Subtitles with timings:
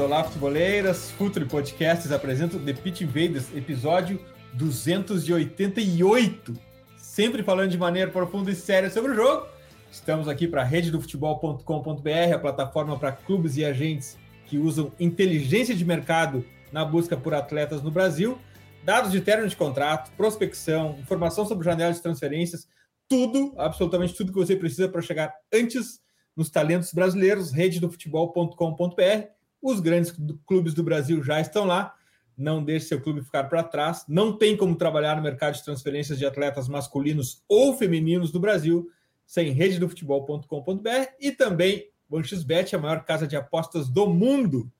[0.00, 1.10] Olá, futeboleiras!
[1.10, 4.18] Futuri Podcasts apresenta o The Pit Invaders, episódio
[4.54, 6.56] 288.
[6.96, 9.46] Sempre falando de maneira profunda e séria sobre o jogo.
[9.92, 15.84] Estamos aqui para a rededofutebol.com.br, a plataforma para clubes e agentes que usam inteligência de
[15.84, 18.38] mercado na busca por atletas no Brasil.
[18.82, 22.66] Dados de término de contrato, prospecção, informação sobre janelas de transferências,
[23.06, 26.00] tudo, absolutamente tudo que você precisa para chegar antes
[26.34, 29.39] nos talentos brasileiros, rededofutebol.com.br.
[29.62, 30.14] Os grandes
[30.46, 31.94] clubes do Brasil já estão lá.
[32.36, 34.04] Não deixe seu clube ficar para trás.
[34.08, 38.90] Não tem como trabalhar no mercado de transferências de atletas masculinos ou femininos do Brasil
[39.26, 44.70] sem rededofutebol.com.br e também o XBet, a maior casa de apostas do mundo.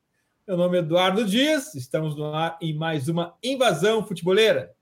[0.48, 4.74] Meu nome é Eduardo Dias, estamos no ar em mais uma invasão futeboleira.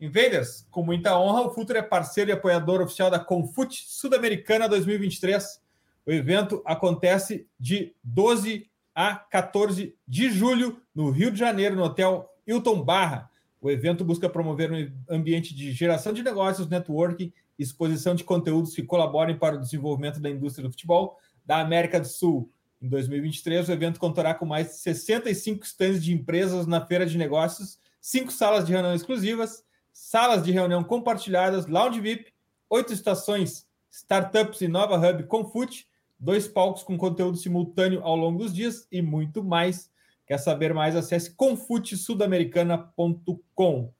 [0.00, 5.60] Invaders, com muita honra, o Futuro é parceiro e apoiador oficial da Confute Sul-Americana 2023.
[6.06, 12.28] O evento acontece de 12 a 14 de julho no Rio de Janeiro, no Hotel
[12.46, 13.30] Hilton Barra.
[13.60, 18.82] O evento busca promover um ambiente de geração de negócios, networking, exposição de conteúdos que
[18.82, 22.50] colaborem para o desenvolvimento da indústria do futebol da América do Sul.
[22.80, 27.16] Em 2023, o evento contará com mais de 65 stands de empresas na feira de
[27.16, 29.62] negócios, cinco salas de reunião exclusivas,
[29.92, 32.32] salas de reunião compartilhadas, lounge VIP,
[32.68, 35.86] oito estações, startups e nova hub Confute,
[36.22, 39.90] dois palcos com conteúdo simultâneo ao longo dos dias e muito mais.
[40.24, 40.94] Quer saber mais?
[40.94, 43.92] Acesse confutesudamericana.com.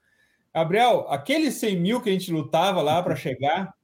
[0.55, 3.75] Gabriel, aqueles 100 mil que a gente lutava lá para chegar,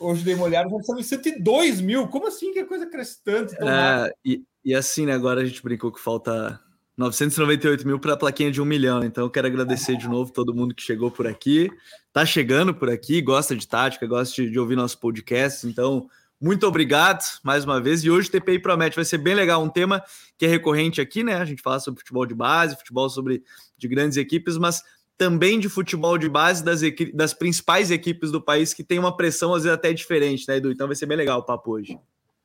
[0.00, 2.08] hoje dei uma olhada, já estamos em 102 mil.
[2.08, 3.54] Como assim que a coisa cresce tanto?
[3.54, 6.58] É, e, e, assim, né, agora a gente brincou que falta
[6.96, 9.04] 998 mil para a plaquinha de um milhão.
[9.04, 11.68] Então eu quero agradecer de novo todo mundo que chegou por aqui,
[12.14, 15.66] tá chegando por aqui, gosta de tática, gosta de, de ouvir nosso podcast.
[15.66, 16.08] Então,
[16.42, 18.02] muito obrigado mais uma vez.
[18.02, 19.62] E hoje o TPI promete, vai ser bem legal.
[19.62, 20.02] Um tema
[20.36, 21.36] que é recorrente aqui, né?
[21.36, 23.44] A gente fala sobre futebol de base, futebol sobre
[23.78, 24.82] de grandes equipes, mas
[25.16, 26.80] também de futebol de base das,
[27.14, 30.72] das principais equipes do país que tem uma pressão às vezes até diferente, né, Edu?
[30.72, 31.96] Então vai ser bem legal o papo hoje.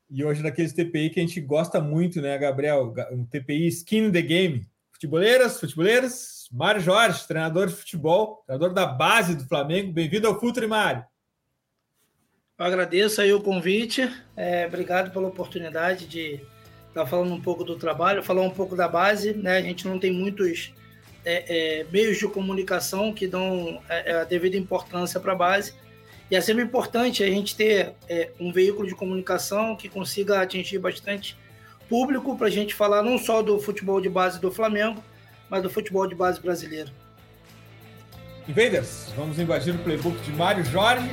[0.08, 2.94] E hoje daqueles TPI que a gente gosta muito, né, Gabriel?
[3.10, 4.64] Um TPI skin the game.
[4.92, 9.92] Futeboleiras, futeboleiras, Mário Jorge, treinador de futebol, treinador da base do Flamengo.
[9.92, 11.04] Bem-vindo ao Futuri, Mário.
[12.58, 16.40] Eu agradeço aí o convite, é, obrigado pela oportunidade de
[16.88, 19.58] estar tá falando um pouco do trabalho, falar um pouco da base, né?
[19.58, 20.74] A gente não tem muitos
[21.24, 21.44] é,
[21.82, 25.72] é, meios de comunicação que dão é, é, a devida importância para a base.
[26.28, 30.80] E é sempre importante a gente ter é, um veículo de comunicação que consiga atingir
[30.80, 31.38] bastante
[31.88, 35.00] público para a gente falar não só do futebol de base do Flamengo,
[35.48, 36.90] mas do futebol de base brasileiro.
[38.48, 41.08] Invaders, vamos invadir o playbook de Mário Jorge.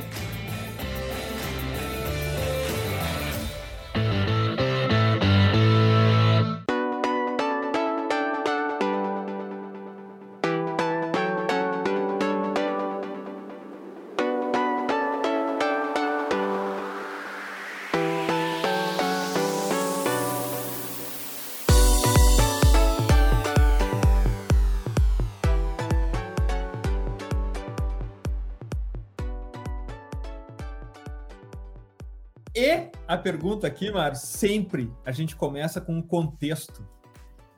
[33.18, 36.86] Pergunta aqui, Mário, sempre a gente começa com um contexto.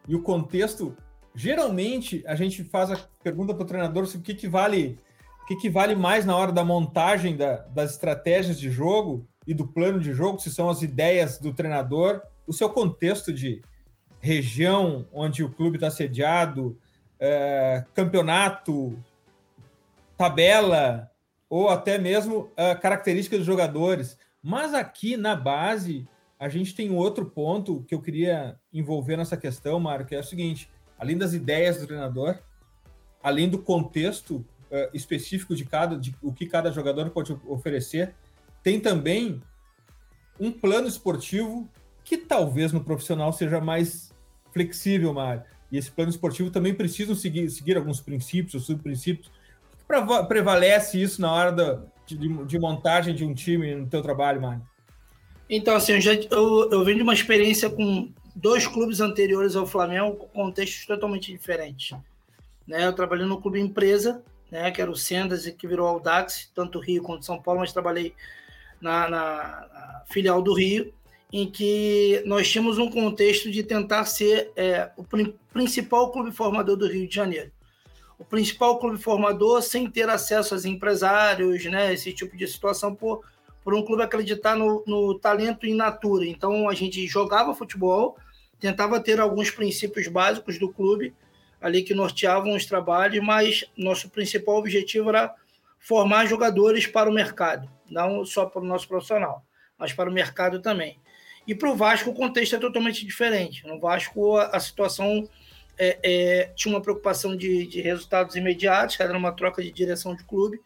[0.06, 0.96] E o contexto,
[1.34, 4.98] geralmente, a gente faz a pergunta para o treinador sobre o que, que vale
[5.42, 9.54] o que, que vale mais na hora da montagem da, das estratégias de jogo e
[9.54, 13.62] do plano de jogo, se são as ideias do treinador, o seu contexto de
[14.20, 16.78] região onde o clube está sediado,
[17.18, 19.02] é, campeonato,
[20.18, 21.10] tabela,
[21.48, 24.18] ou até mesmo a característica dos jogadores.
[24.42, 26.06] Mas aqui na base,
[26.38, 30.24] a gente tem outro ponto que eu queria envolver nessa questão, Mário, que é o
[30.24, 32.38] seguinte: além das ideias do treinador,
[33.22, 38.14] além do contexto uh, específico de cada, de o que cada jogador pode oferecer,
[38.62, 39.42] tem também
[40.38, 41.68] um plano esportivo
[42.04, 44.12] que talvez no profissional seja mais
[44.52, 45.42] flexível, Mário.
[45.70, 49.30] E esse plano esportivo também precisa seguir, seguir alguns princípios subprincípios.
[50.28, 51.82] Prevalece isso na hora da,
[52.16, 54.62] de, de, montagem de um time no teu trabalho, Mário?
[55.48, 59.66] Então, assim, eu, já, eu, eu venho de uma experiência com dois clubes anteriores ao
[59.66, 61.96] Flamengo, com contextos totalmente diferentes.
[62.66, 62.84] Né?
[62.86, 66.78] Eu trabalhei no clube empresa, né, que era o Sendas e que virou Audax, tanto
[66.78, 68.14] Rio quanto São Paulo, mas trabalhei
[68.80, 69.36] na, na,
[69.72, 70.92] na filial do Rio,
[71.32, 75.04] em que nós tínhamos um contexto de tentar ser é, o
[75.52, 77.50] principal clube formador do Rio de Janeiro.
[78.18, 83.24] O principal clube formador sem ter acesso aos empresários, né, esse tipo de situação, por,
[83.62, 86.26] por um clube acreditar no, no talento in natura.
[86.26, 88.16] Então a gente jogava futebol,
[88.58, 91.14] tentava ter alguns princípios básicos do clube,
[91.60, 95.34] ali que norteavam os trabalhos, mas nosso principal objetivo era
[95.78, 99.44] formar jogadores para o mercado, não só para o nosso profissional,
[99.78, 100.98] mas para o mercado também.
[101.46, 103.66] E para o Vasco o contexto é totalmente diferente.
[103.66, 105.28] No Vasco a, a situação
[105.78, 110.24] é, é, tinha uma preocupação de, de, resultados imediatos, era uma troca de direção de
[110.24, 110.60] clube,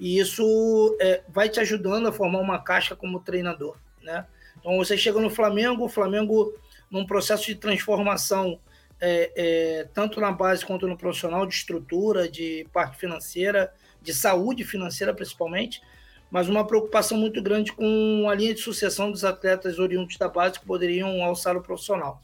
[0.00, 3.76] e isso é, vai te ajudando a formar uma caixa como treinador.
[4.02, 4.26] Né?
[4.58, 6.54] Então você chega no Flamengo, o Flamengo
[6.90, 8.58] num processo de transformação
[9.00, 14.64] é, é, tanto na base quanto no profissional, de estrutura, de parte financeira, de saúde
[14.64, 15.82] financeira principalmente,
[16.30, 20.58] mas uma preocupação muito grande com a linha de sucessão dos atletas oriundos da base
[20.58, 22.20] que poderiam alçar o profissional.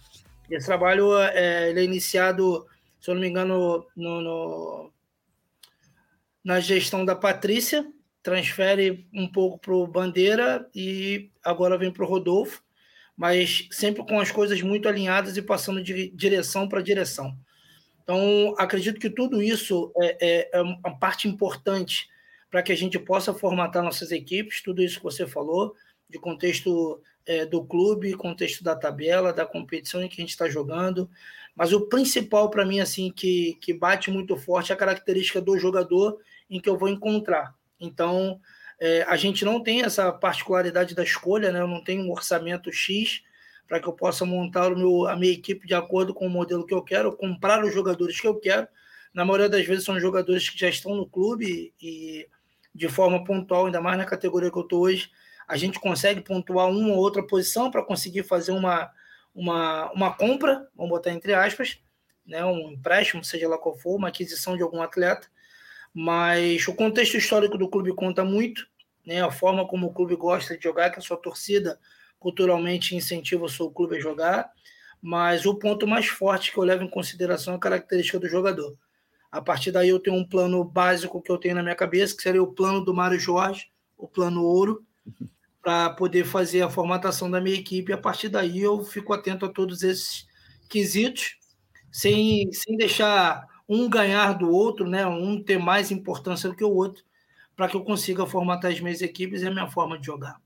[0.50, 2.67] Esse trabalho é, ele é iniciado,
[3.00, 4.93] se eu não me engano, no, no
[6.43, 7.87] na gestão da Patrícia,
[8.23, 12.62] transfere um pouco para o Bandeira e agora vem para o Rodolfo
[13.20, 17.37] mas sempre com as coisas muito alinhadas e passando de direção para direção.
[18.02, 22.08] Então, acredito que tudo isso é, é, é uma parte importante
[22.50, 25.75] para que a gente possa formatar nossas equipes, tudo isso que você falou,
[26.08, 30.49] de contexto é, do clube, contexto da tabela, da competição em que a gente está
[30.49, 31.08] jogando.
[31.55, 35.58] Mas o principal para mim, assim, que, que bate muito forte é a característica do
[35.58, 36.19] jogador
[36.49, 37.55] em que eu vou encontrar.
[37.78, 38.40] Então,
[38.78, 41.61] é, a gente não tem essa particularidade da escolha, né?
[41.61, 43.23] Eu não tenho um orçamento X
[43.69, 46.66] para que eu possa montar o meu, a minha equipe de acordo com o modelo
[46.66, 48.66] que eu quero, comprar os jogadores que eu quero.
[49.14, 52.26] Na maioria das vezes são jogadores que já estão no clube e
[52.75, 55.11] de forma pontual, ainda mais na categoria que eu estou hoje,
[55.50, 58.88] a gente consegue pontuar uma ou outra posição para conseguir fazer uma,
[59.35, 61.81] uma, uma compra, vamos botar entre aspas,
[62.25, 65.26] né, um empréstimo, seja lá qual for, uma aquisição de algum atleta.
[65.93, 68.64] Mas o contexto histórico do clube conta muito,
[69.05, 69.20] né?
[69.25, 71.81] A forma como o clube gosta de jogar, que a sua torcida
[72.20, 74.52] culturalmente incentiva o seu clube a jogar,
[75.02, 78.76] mas o ponto mais forte que eu levo em consideração é a característica do jogador.
[79.32, 82.23] A partir daí eu tenho um plano básico que eu tenho na minha cabeça, que
[82.23, 84.87] seria o plano do Mário Jorge, o plano ouro,
[85.62, 87.93] para poder fazer a formatação da minha equipe.
[87.93, 90.27] A partir daí eu fico atento a todos esses
[90.69, 91.37] quesitos,
[91.91, 95.07] sem, sem deixar um ganhar do outro, né?
[95.07, 97.05] um ter mais importância do que o outro,
[97.55, 100.41] para que eu consiga formatar as minhas equipes e a minha forma de jogar.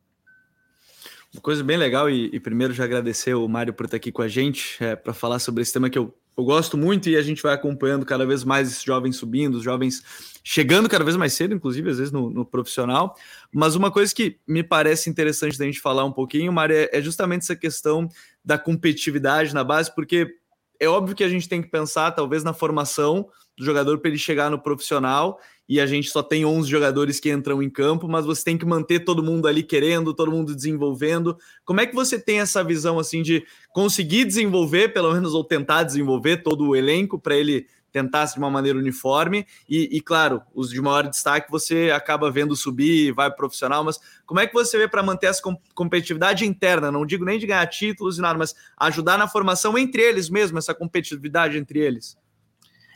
[1.34, 4.22] Uma coisa bem legal, e, e primeiro já agradecer o Mário por estar aqui com
[4.22, 7.22] a gente, é, para falar sobre esse tema que eu, eu gosto muito e a
[7.22, 10.00] gente vai acompanhando cada vez mais esses jovens subindo, os jovens
[10.44, 13.16] chegando cada vez mais cedo, inclusive, às vezes no, no profissional.
[13.52, 17.02] Mas uma coisa que me parece interessante da gente falar um pouquinho, Mário, é, é
[17.02, 18.08] justamente essa questão
[18.44, 20.36] da competitividade na base, porque
[20.78, 23.28] é óbvio que a gente tem que pensar, talvez, na formação
[23.58, 27.30] do jogador para ele chegar no profissional e a gente só tem 11 jogadores que
[27.30, 31.36] entram em campo, mas você tem que manter todo mundo ali querendo, todo mundo desenvolvendo.
[31.64, 35.82] Como é que você tem essa visão assim de conseguir desenvolver, pelo menos ou tentar
[35.82, 40.70] desenvolver todo o elenco para ele tentar de uma maneira uniforme e, e, claro, os
[40.70, 44.88] de maior destaque você acaba vendo subir, vai profissional, mas como é que você vê
[44.88, 45.40] para manter essa
[45.72, 46.90] competitividade interna?
[46.90, 50.58] Não digo nem de ganhar títulos e nada, mas ajudar na formação entre eles mesmo,
[50.58, 52.18] essa competitividade entre eles.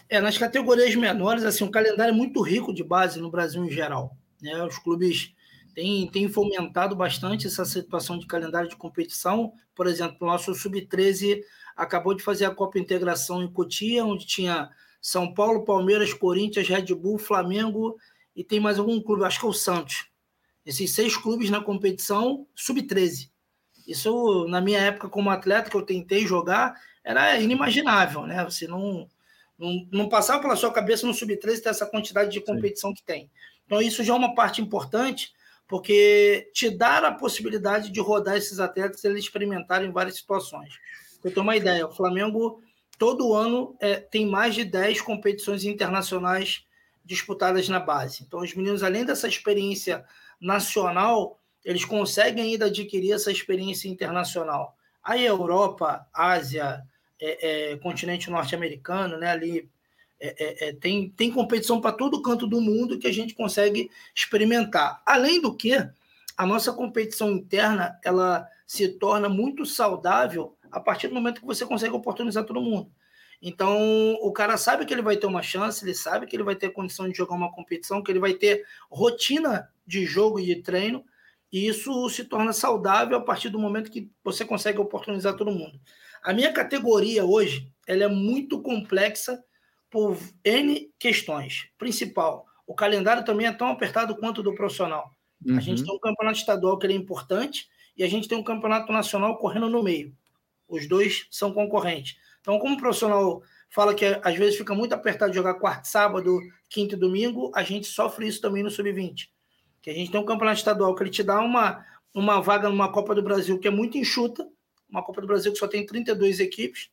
[0.09, 3.71] É, nas categorias menores, assim, um calendário é muito rico de base no Brasil em
[3.71, 4.17] geral.
[4.41, 4.63] Né?
[4.65, 5.35] Os clubes
[5.75, 9.53] têm, têm fomentado bastante essa situação de calendário de competição.
[9.75, 11.43] Por exemplo, o nosso Sub-13
[11.77, 16.95] acabou de fazer a Copa Integração em Cotia, onde tinha São Paulo, Palmeiras, Corinthians, Red
[16.95, 17.97] Bull, Flamengo
[18.35, 20.07] e tem mais algum clube, acho que é o Santos.
[20.65, 23.31] Esses seis clubes na competição, Sub-13.
[23.87, 28.45] Isso, na minha época como atleta, que eu tentei jogar, era inimaginável, né?
[28.45, 29.09] Você não
[29.59, 32.97] não, não passava pela sua cabeça no sub-13 ter essa quantidade de competição Sim.
[32.97, 33.31] que tem.
[33.67, 35.33] Então, isso já é uma parte importante,
[35.67, 40.75] porque te dá a possibilidade de rodar esses atletas eles experimentarem várias situações.
[41.23, 42.63] Eu tenho uma ideia, o Flamengo
[42.99, 46.65] todo ano é, tem mais de 10 competições internacionais
[47.05, 48.23] disputadas na base.
[48.23, 50.05] Então, os meninos, além dessa experiência
[50.41, 54.77] nacional, eles conseguem ainda adquirir essa experiência internacional.
[55.03, 56.83] Aí, Europa, Ásia,
[57.21, 59.69] é, é, continente norte-americano, né, ali
[60.21, 60.35] É,
[60.67, 65.01] é, é tem, tem competição para todo canto do mundo que a gente consegue experimentar.
[65.07, 65.75] Além do que,
[66.37, 71.65] a nossa competição interna ela se torna muito saudável a partir do momento que você
[71.65, 72.91] consegue oportunizar todo mundo.
[73.41, 76.57] Então, o cara sabe que ele vai ter uma chance, ele sabe que ele vai
[76.57, 80.57] ter condição de jogar uma competição, que ele vai ter rotina de jogo e de
[80.57, 81.05] treino,
[81.53, 85.81] e isso se torna saudável a partir do momento que você consegue oportunizar todo mundo.
[86.29, 89.43] A minha categoria hoje, ela é muito complexa
[89.91, 91.71] por N questões.
[91.79, 95.11] Principal, o calendário também é tão apertado quanto o do profissional.
[95.43, 95.57] Uhum.
[95.57, 95.87] A gente uhum.
[95.87, 97.67] tem um campeonato estadual que é importante
[97.97, 100.15] e a gente tem um campeonato nacional correndo no meio.
[100.69, 102.19] Os dois são concorrentes.
[102.43, 106.95] Então, como o profissional fala que às vezes fica muito apertado jogar quarto, sábado, quinto
[106.95, 109.31] e domingo, a gente sofre isso também no sub-20.
[109.81, 111.83] Que a gente tem um campeonato estadual que ele te dá uma,
[112.13, 114.47] uma vaga numa Copa do Brasil que é muito enxuta,
[114.89, 116.91] uma Copa do Brasil que só tem 32 equipes,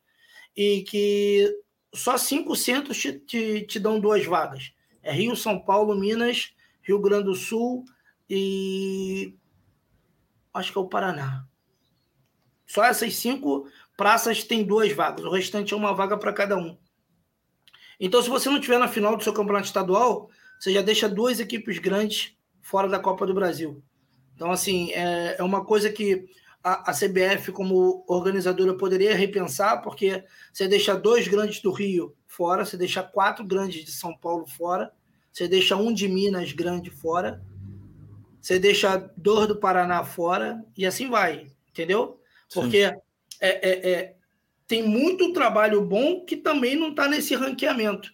[0.55, 1.53] e que
[1.93, 4.73] só cinco centros te, te, te dão duas vagas.
[5.01, 7.85] É Rio, São Paulo, Minas, Rio Grande do Sul
[8.29, 9.35] e
[10.53, 11.45] acho que é o Paraná.
[12.65, 16.77] Só essas cinco praças têm duas vagas, o restante é uma vaga para cada um.
[17.99, 21.39] Então, se você não tiver na final do seu campeonato estadual, você já deixa duas
[21.39, 23.81] equipes grandes fora da Copa do Brasil.
[24.35, 26.27] Então, assim, é, é uma coisa que
[26.65, 32.65] a, a CBF, como organizadora, poderia repensar, porque você deixa dois grandes do Rio fora,
[32.65, 34.91] você deixa quatro grandes de São Paulo fora,
[35.31, 37.39] você deixa um de Minas grande fora,
[38.41, 42.19] você deixa dois do Paraná fora, e assim vai, entendeu?
[42.51, 42.97] Porque é,
[43.39, 44.15] é, é,
[44.67, 48.11] tem muito trabalho bom que também não está nesse ranqueamento.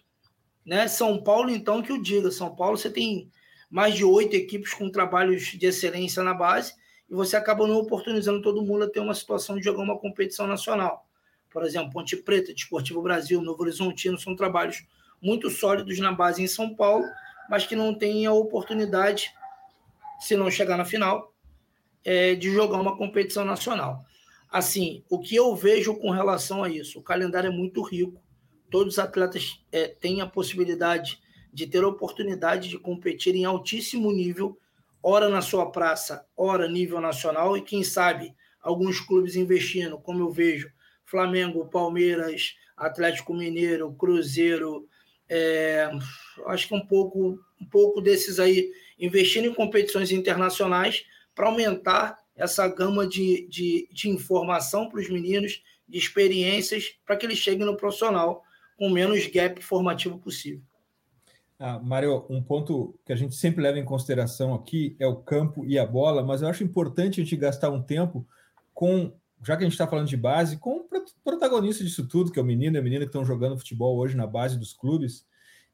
[0.64, 0.86] Né?
[0.88, 2.30] São Paulo, então, que eu diga.
[2.30, 3.30] São Paulo, você tem
[3.70, 6.74] mais de oito equipes com trabalhos de excelência na base,
[7.12, 10.46] e você acaba não oportunizando todo mundo a ter uma situação de jogar uma competição
[10.46, 11.06] nacional.
[11.50, 14.82] Por exemplo, Ponte Preta, Desportivo Brasil, Novo Horizontino, são trabalhos
[15.20, 17.04] muito sólidos na base em São Paulo,
[17.50, 19.30] mas que não têm a oportunidade,
[20.18, 21.34] se não chegar na final,
[22.02, 24.02] é, de jogar uma competição nacional.
[24.50, 26.98] Assim, o que eu vejo com relação a isso?
[26.98, 28.22] O calendário é muito rico,
[28.70, 31.20] todos os atletas é, têm a possibilidade
[31.52, 34.58] de ter a oportunidade de competir em altíssimo nível
[35.02, 40.30] ora na sua praça, ora nível nacional, e quem sabe alguns clubes investindo, como eu
[40.30, 40.70] vejo,
[41.04, 44.88] Flamengo, Palmeiras, Atlético Mineiro, Cruzeiro,
[45.28, 45.90] é,
[46.46, 51.04] acho que um pouco, um pouco desses aí investindo em competições internacionais
[51.34, 57.26] para aumentar essa gama de, de, de informação para os meninos, de experiências, para que
[57.26, 58.42] eles cheguem no profissional
[58.76, 60.62] com menos gap formativo possível.
[61.64, 65.64] Ah, Mário, um ponto que a gente sempre leva em consideração aqui é o campo
[65.64, 68.26] e a bola, mas eu acho importante a gente gastar um tempo
[68.74, 70.88] com, já que a gente está falando de base, com o
[71.22, 74.16] protagonista disso tudo, que é o menino e a menina que estão jogando futebol hoje
[74.16, 75.24] na base dos clubes.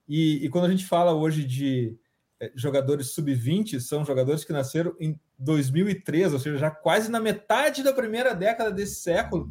[0.06, 1.96] E, e quando a gente fala hoje de
[2.38, 7.82] é, jogadores sub-20, são jogadores que nasceram em 2003, ou seja, já quase na metade
[7.82, 9.50] da primeira década desse século,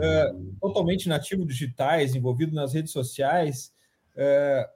[0.00, 3.72] é, totalmente nativo digitais, envolvido nas redes sociais.
[4.16, 4.68] É,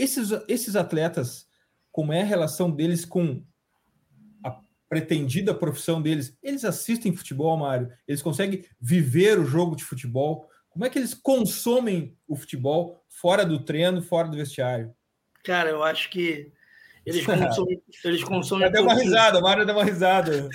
[0.00, 1.46] esses, esses atletas,
[1.92, 3.42] como é a relação deles com
[4.42, 6.36] a pretendida profissão deles?
[6.42, 7.92] Eles assistem futebol, Mário?
[8.06, 10.48] Eles conseguem viver o jogo de futebol?
[10.70, 14.94] Como é que eles consomem o futebol fora do treino, fora do vestiário?
[15.44, 16.52] Cara, eu acho que
[17.04, 17.82] eles consomem.
[18.04, 20.48] eles consomem deu uma risada, Mário deu uma risada.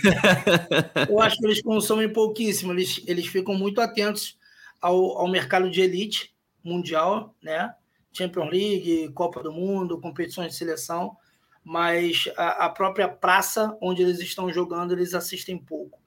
[1.09, 2.71] eu acho que eles consomem pouquíssimo.
[2.71, 4.37] Eles, eles ficam muito atentos
[4.81, 6.33] ao, ao mercado de elite
[6.63, 7.73] mundial, né?
[8.15, 11.15] Champions League, Copa do Mundo, competições de seleção,
[11.63, 15.99] mas a, a própria praça onde eles estão jogando, eles assistem pouco.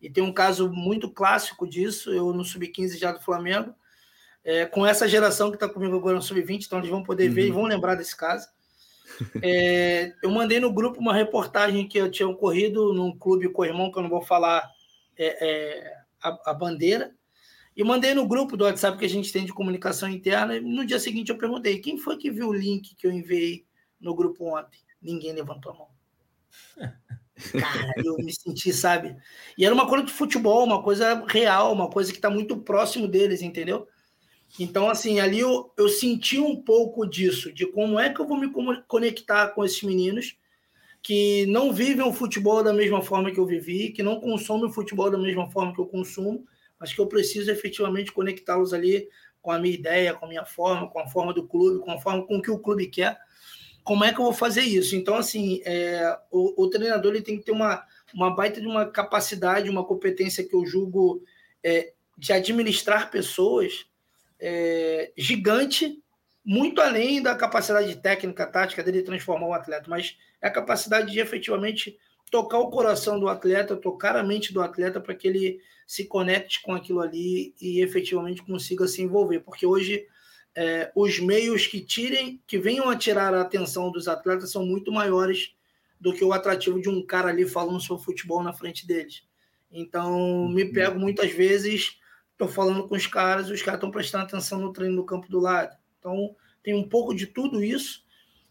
[0.00, 3.74] E tem um caso muito clássico disso, eu no Sub-15 já do Flamengo,
[4.44, 7.34] é, com essa geração que está comigo agora no Sub-20, então eles vão poder uhum.
[7.34, 7.54] ver e uhum.
[7.54, 8.46] vão lembrar desse caso.
[9.42, 13.64] É, eu mandei no grupo uma reportagem que eu tinha ocorrido num clube com o
[13.64, 14.68] irmão, que eu não vou falar
[15.16, 17.14] é, é a, a, bandeira,
[17.76, 20.56] e mandei no grupo do WhatsApp que a gente tem de comunicação interna.
[20.56, 23.64] E no dia seguinte eu perguntei: quem foi que viu o link que eu enviei
[24.00, 24.78] no grupo ontem?
[25.02, 25.88] Ninguém levantou a mão.
[27.52, 29.16] Cara, eu me senti, sabe?
[29.58, 33.08] E era uma coisa de futebol, uma coisa real, uma coisa que está muito próximo
[33.08, 33.88] deles, entendeu?
[34.58, 38.38] Então, assim, ali eu, eu senti um pouco disso, de como é que eu vou
[38.38, 38.52] me
[38.86, 40.36] conectar com esses meninos
[41.02, 44.72] que não vivem o futebol da mesma forma que eu vivi, que não consomem o
[44.72, 46.46] futebol da mesma forma que eu consumo,
[46.84, 49.08] Acho que eu preciso efetivamente conectá-los ali
[49.42, 52.00] com a minha ideia, com a minha forma, com a forma do clube, com a
[52.00, 53.18] forma com que o clube quer.
[53.82, 54.96] Como é que eu vou fazer isso?
[54.96, 58.86] Então, assim, é, o, o, treinador ele tem que ter uma, uma baita de uma
[58.86, 61.22] capacidade, uma competência que eu julgo
[61.62, 63.86] é, de administrar pessoas
[64.40, 66.02] é, gigante
[66.44, 71.18] muito além da capacidade técnica, tática dele transformar o atleta, mas é a capacidade de
[71.18, 71.98] efetivamente
[72.30, 76.62] tocar o coração do atleta, tocar a mente do atleta para que ele se conecte
[76.62, 79.40] com aquilo ali e efetivamente consiga se envolver.
[79.40, 80.06] Porque hoje
[80.54, 84.92] é, os meios que tirem, que venham a tirar a atenção dos atletas são muito
[84.92, 85.54] maiores
[86.00, 89.22] do que o atrativo de um cara ali falando sobre futebol na frente deles.
[89.72, 90.72] Então, me uhum.
[90.72, 91.98] pego muitas vezes,
[92.32, 95.40] estou falando com os caras, os caras estão prestando atenção no treino no campo do
[95.40, 95.76] lado.
[95.98, 98.04] Então, tem um pouco de tudo isso.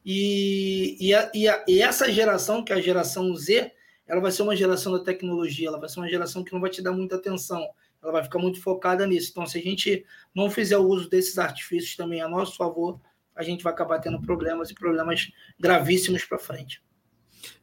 [0.05, 3.71] E, e, a, e, a, e essa geração, que é a geração Z,
[4.07, 6.69] ela vai ser uma geração da tecnologia, ela vai ser uma geração que não vai
[6.69, 7.65] te dar muita atenção
[8.03, 9.29] ela vai ficar muito focada nisso.
[9.31, 10.05] Então, se a gente
[10.35, 12.99] não fizer o uso desses artifícios também a nosso favor,
[13.35, 16.83] a gente vai acabar tendo problemas e problemas gravíssimos para frente.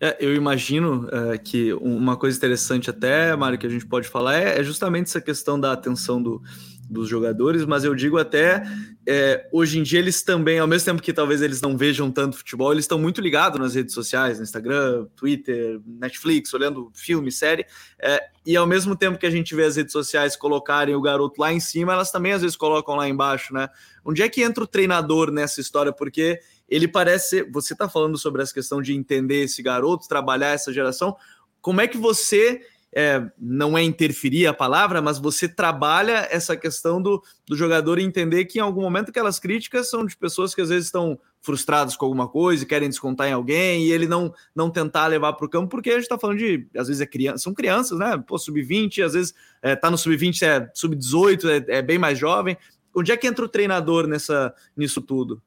[0.01, 4.37] É, eu imagino é, que uma coisa interessante até, Mário, que a gente pode falar
[4.37, 6.43] é, é justamente essa questão da atenção do,
[6.91, 8.65] dos jogadores, mas eu digo até
[9.07, 12.37] é, hoje em dia eles também, ao mesmo tempo que talvez eles não vejam tanto
[12.37, 17.65] futebol, eles estão muito ligados nas redes sociais, no Instagram, Twitter, Netflix, olhando filme, série,
[18.01, 21.41] é, e ao mesmo tempo que a gente vê as redes sociais colocarem o garoto
[21.41, 23.69] lá em cima, elas também às vezes colocam lá embaixo, né?
[24.05, 25.93] Onde é que entra o treinador nessa história?
[25.93, 30.73] Porque ele parece, você está falando sobre essa questão de entender esse garoto, trabalhar essa
[30.73, 31.17] geração,
[31.61, 32.61] como é que você
[32.93, 38.45] é, não é interferir a palavra, mas você trabalha essa questão do, do jogador entender
[38.47, 42.05] que em algum momento aquelas críticas são de pessoas que às vezes estão frustradas com
[42.05, 45.49] alguma coisa e querem descontar em alguém e ele não não tentar levar para o
[45.49, 48.23] campo, porque a gente está falando de, às vezes é criança, são crianças, né?
[48.27, 52.57] Pô, sub-20, às vezes é, tá no sub-20, é sub-18, é, é bem mais jovem.
[52.95, 55.41] Onde é que entra o treinador nessa, nisso tudo?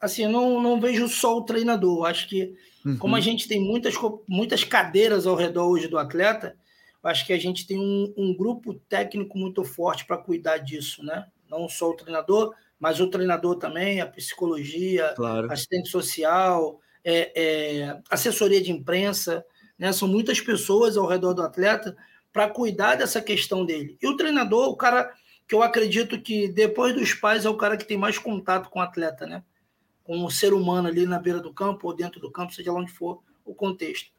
[0.00, 2.06] Assim, não, não vejo só o treinador.
[2.06, 2.54] Acho que
[2.86, 2.96] Uhum.
[2.98, 3.94] Como a gente tem muitas,
[4.28, 6.56] muitas cadeiras ao redor hoje do atleta,
[7.02, 11.26] acho que a gente tem um, um grupo técnico muito forte para cuidar disso, né?
[11.50, 15.52] Não só o treinador, mas o treinador também, a psicologia, claro.
[15.52, 19.44] assistente social, é, é, assessoria de imprensa,
[19.76, 19.92] né?
[19.92, 21.96] São muitas pessoas ao redor do atleta
[22.32, 23.96] para cuidar dessa questão dele.
[24.00, 25.12] E o treinador, o cara
[25.48, 28.78] que eu acredito que depois dos pais é o cara que tem mais contato com
[28.78, 29.42] o atleta, né?
[30.06, 32.78] Com o ser humano ali na beira do campo ou dentro do campo, seja lá
[32.78, 34.10] onde for o contexto.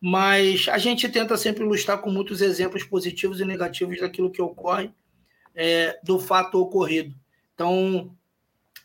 [0.00, 4.90] Mas a gente tenta sempre ilustrar com muitos exemplos positivos e negativos daquilo que ocorre,
[5.54, 7.14] é, do fato ocorrido.
[7.54, 8.14] Então,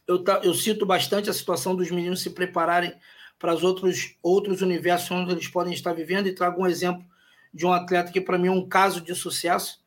[0.07, 2.93] eu, eu cito bastante a situação dos meninos se prepararem
[3.37, 7.05] para os outros, outros universos onde eles podem estar vivendo e trago um exemplo
[7.53, 9.83] de um atleta que, para mim, é um caso de sucesso,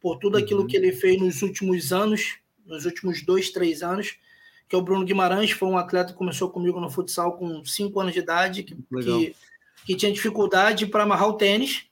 [0.00, 0.66] por tudo aquilo uhum.
[0.66, 4.16] que ele fez nos últimos anos, nos últimos dois, três anos,
[4.72, 8.00] que é o Bruno Guimarães, foi um atleta que começou comigo no futsal com 5
[8.00, 9.36] anos de idade, que, que,
[9.84, 11.84] que, tinha dificuldade para amarrar o tênis,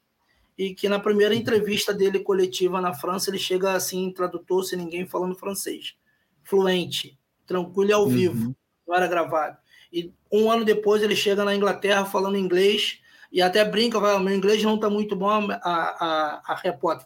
[0.56, 5.06] e que na primeira entrevista dele coletiva na França, ele chega assim, tradutor, sem ninguém
[5.06, 5.94] falando francês.
[6.42, 8.08] Fluente, tranquilo e ao uhum.
[8.08, 8.56] vivo,
[8.88, 9.58] não era gravado.
[9.92, 12.98] E um ano depois ele chega na Inglaterra falando inglês,
[13.30, 17.04] e até brinca, vai, meu inglês não está muito bom, a, a, a repórter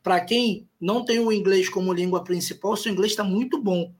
[0.00, 3.92] para quem não tem o inglês como língua principal, seu inglês está muito bom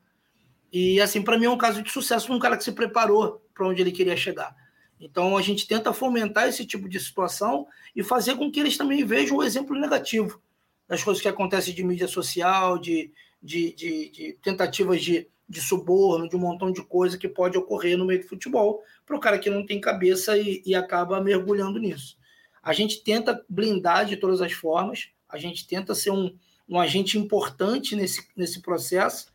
[0.72, 3.68] e, assim, para mim é um caso de sucesso um cara que se preparou para
[3.68, 4.56] onde ele queria chegar.
[4.98, 9.04] Então, a gente tenta fomentar esse tipo de situação e fazer com que eles também
[9.04, 10.40] vejam o exemplo negativo
[10.88, 16.28] das coisas que acontecem de mídia social, de, de, de, de tentativas de, de suborno,
[16.28, 19.38] de um montão de coisa que pode ocorrer no meio do futebol para o cara
[19.38, 22.16] que não tem cabeça e, e acaba mergulhando nisso.
[22.62, 26.34] A gente tenta blindar de todas as formas, a gente tenta ser um,
[26.68, 29.32] um agente importante nesse, nesse processo,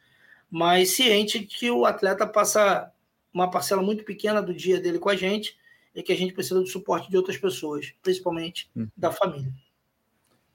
[0.49, 2.91] mas ciente que o atleta passa
[3.33, 5.57] uma parcela muito pequena do dia dele com a gente
[5.93, 8.87] e que a gente precisa do suporte de outras pessoas, principalmente hum.
[8.95, 9.51] da família.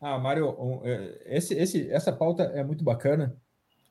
[0.00, 3.36] Ah, Mário, é, esse, esse, essa pauta é muito bacana.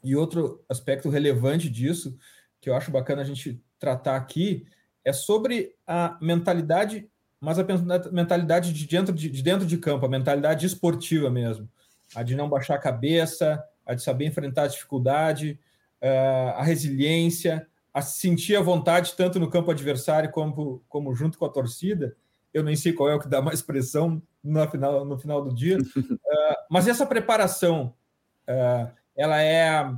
[0.03, 2.17] E outro aspecto relevante disso,
[2.59, 4.65] que eu acho bacana a gente tratar aqui,
[5.05, 7.09] é sobre a mentalidade,
[7.39, 7.65] mas a
[8.11, 11.69] mentalidade de dentro de, de dentro de campo, a mentalidade esportiva mesmo.
[12.13, 15.57] A de não baixar a cabeça, a de saber enfrentar a dificuldade,
[16.55, 21.49] a resiliência, a sentir a vontade tanto no campo adversário como, como junto com a
[21.49, 22.15] torcida.
[22.53, 25.53] Eu nem sei qual é o que dá mais pressão no final, no final do
[25.53, 25.77] dia.
[25.77, 27.93] Uh, mas essa preparação,
[28.49, 29.93] uh, ela é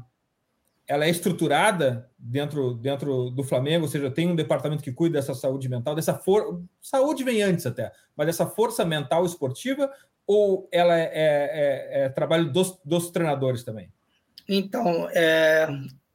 [0.86, 5.34] ela é estruturada dentro, dentro do Flamengo, ou seja, tem um departamento que cuida dessa
[5.34, 6.62] saúde mental, dessa for...
[6.82, 9.90] saúde vem antes até, mas dessa força mental esportiva,
[10.28, 13.90] ou ela é, é, é, é trabalho dos, dos treinadores também?
[14.48, 15.68] Então, é,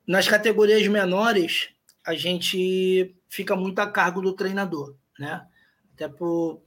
[0.07, 1.71] nas categorias menores,
[2.05, 5.47] a gente fica muito a cargo do treinador, né?
[5.95, 6.63] Até por,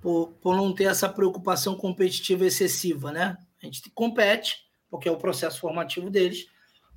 [0.00, 3.36] por, por não ter essa preocupação competitiva excessiva, né?
[3.62, 6.46] A gente compete, porque é o processo formativo deles,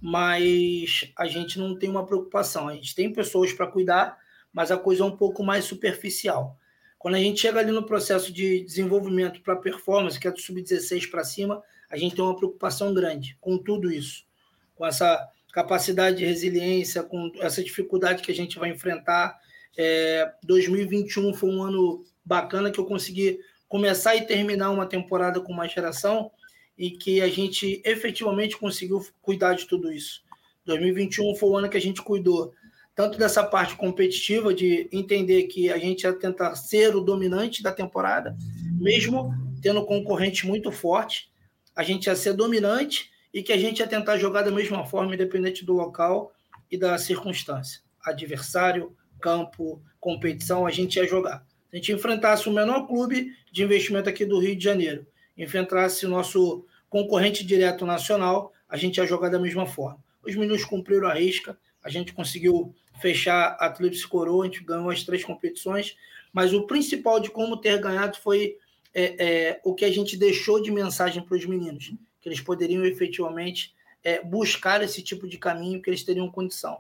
[0.02, 2.68] mas a gente não tem uma preocupação.
[2.68, 4.18] A gente tem pessoas para cuidar,
[4.52, 6.58] mas a coisa é um pouco mais superficial.
[6.98, 11.10] Quando a gente chega ali no processo de desenvolvimento para performance, que é do sub-16
[11.10, 11.62] para cima,
[11.96, 14.26] a gente tem uma preocupação grande com tudo isso,
[14.76, 19.40] com essa capacidade de resiliência, com essa dificuldade que a gente vai enfrentar.
[19.78, 25.54] É, 2021 foi um ano bacana que eu consegui começar e terminar uma temporada com
[25.54, 26.30] uma geração
[26.78, 30.22] e que a gente efetivamente conseguiu cuidar de tudo isso.
[30.66, 32.54] 2021 foi o ano que a gente cuidou
[32.94, 37.72] tanto dessa parte competitiva de entender que a gente ia tentar ser o dominante da
[37.72, 38.36] temporada,
[38.78, 41.30] mesmo tendo concorrente muito forte,
[41.76, 45.14] a gente ia ser dominante e que a gente ia tentar jogar da mesma forma,
[45.14, 46.34] independente do local
[46.72, 47.82] e da circunstância.
[48.04, 51.46] Adversário, campo, competição, a gente ia jogar.
[51.70, 55.06] Se a gente enfrentasse o menor clube de investimento aqui do Rio de Janeiro,
[55.38, 60.04] enfrentasse o nosso concorrente direto nacional, a gente ia jogar da mesma forma.
[60.24, 64.90] Os meninos cumpriram a risca, a gente conseguiu fechar a Tríplice Coroa, a gente ganhou
[64.90, 65.98] as três competições,
[66.32, 68.58] mas o principal de como ter ganhado foi
[68.96, 72.86] é, é, o que a gente deixou de mensagem para os meninos, que eles poderiam
[72.86, 76.78] efetivamente é, buscar esse tipo de caminho, que eles teriam condição.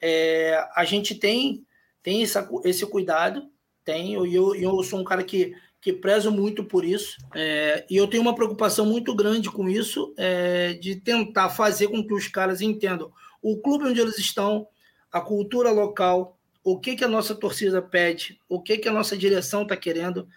[0.00, 1.64] É, a gente tem,
[2.02, 3.48] tem essa, esse cuidado,
[3.84, 7.96] tem, e eu, eu sou um cara que, que prezo muito por isso, é, e
[7.96, 12.26] eu tenho uma preocupação muito grande com isso, é, de tentar fazer com que os
[12.26, 14.66] caras entendam o clube onde eles estão,
[15.10, 19.16] a cultura local, o que, que a nossa torcida pede, o que, que a nossa
[19.16, 20.28] direção está querendo,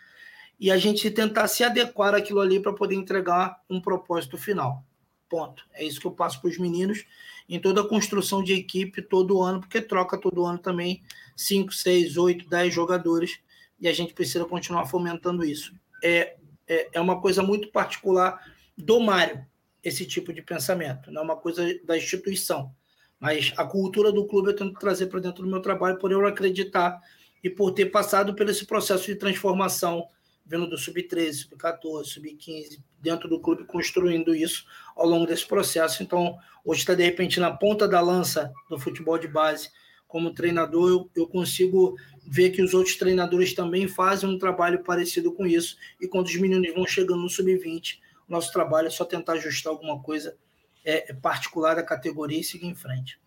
[0.59, 4.83] e a gente tentar se adequar àquilo ali para poder entregar um propósito final.
[5.29, 5.63] Ponto.
[5.73, 7.05] É isso que eu passo para os meninos
[7.47, 11.03] em toda a construção de equipe todo ano, porque troca todo ano também
[11.35, 13.39] 5, 6, 8, 10 jogadores
[13.79, 15.73] e a gente precisa continuar fomentando isso.
[16.03, 16.37] É,
[16.67, 18.39] é, é uma coisa muito particular
[18.77, 19.45] do Mário,
[19.83, 22.73] esse tipo de pensamento, não é uma coisa da instituição.
[23.19, 26.25] Mas a cultura do clube eu tento trazer para dentro do meu trabalho por eu
[26.25, 26.99] acreditar
[27.43, 30.07] e por ter passado por esse processo de transformação,
[30.45, 36.03] vindo do sub-13, sub-14, sub-15, dentro do clube, construindo isso ao longo desse processo.
[36.03, 39.69] Então, hoje está de repente na ponta da lança do futebol de base.
[40.07, 41.95] Como treinador, eu, eu consigo
[42.27, 45.77] ver que os outros treinadores também fazem um trabalho parecido com isso.
[45.99, 50.01] E quando os meninos vão chegando no sub-20, nosso trabalho é só tentar ajustar alguma
[50.01, 50.37] coisa
[50.83, 53.19] é, particular da categoria e seguir em frente.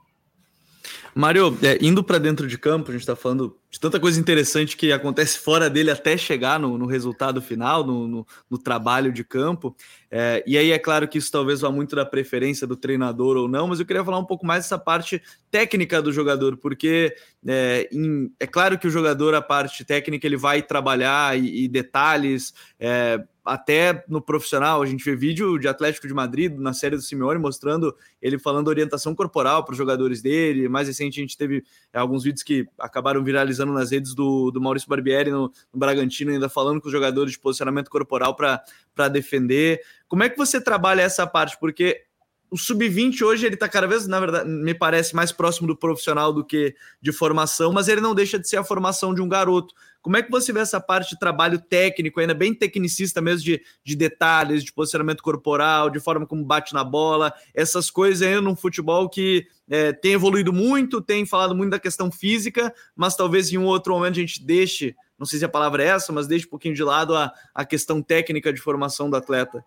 [1.14, 4.76] Mário, é, indo para dentro de campo, a gente está falando de tanta coisa interessante
[4.76, 9.24] que acontece fora dele até chegar no, no resultado final, no, no, no, trabalho de
[9.24, 9.76] campo.
[10.10, 13.48] É, e aí é claro que isso talvez vá muito da preferência do treinador ou
[13.48, 15.20] não, mas eu queria falar um pouco mais dessa parte
[15.50, 17.14] técnica do jogador, porque
[17.46, 21.68] é, em, é claro que o jogador, a parte técnica, ele vai trabalhar e, e
[21.68, 22.54] detalhes.
[22.78, 27.02] É, até no profissional, a gente vê vídeo de Atlético de Madrid na série do
[27.02, 30.68] Simeone mostrando ele falando orientação corporal para os jogadores dele.
[30.68, 34.60] Mais recente, a gente teve é, alguns vídeos que acabaram viralizando nas redes do, do
[34.60, 39.80] Maurício Barbieri no, no Bragantino, ainda falando com os jogadores de posicionamento corporal para defender.
[40.06, 41.56] Como é que você trabalha essa parte?
[41.58, 42.04] Porque
[42.50, 46.32] o sub-20 hoje ele está cada vez, na verdade, me parece mais próximo do profissional
[46.32, 49.74] do que de formação, mas ele não deixa de ser a formação de um garoto.
[50.00, 53.62] Como é que você vê essa parte de trabalho técnico, ainda bem tecnicista mesmo, de,
[53.84, 58.56] de detalhes, de posicionamento corporal, de forma como bate na bola, essas coisas ainda num
[58.56, 63.58] futebol que é, tem evoluído muito, tem falado muito da questão física, mas talvez em
[63.58, 66.46] um outro momento a gente deixe, não sei se a palavra é essa, mas deixe
[66.46, 69.64] um pouquinho de lado a, a questão técnica de formação do atleta.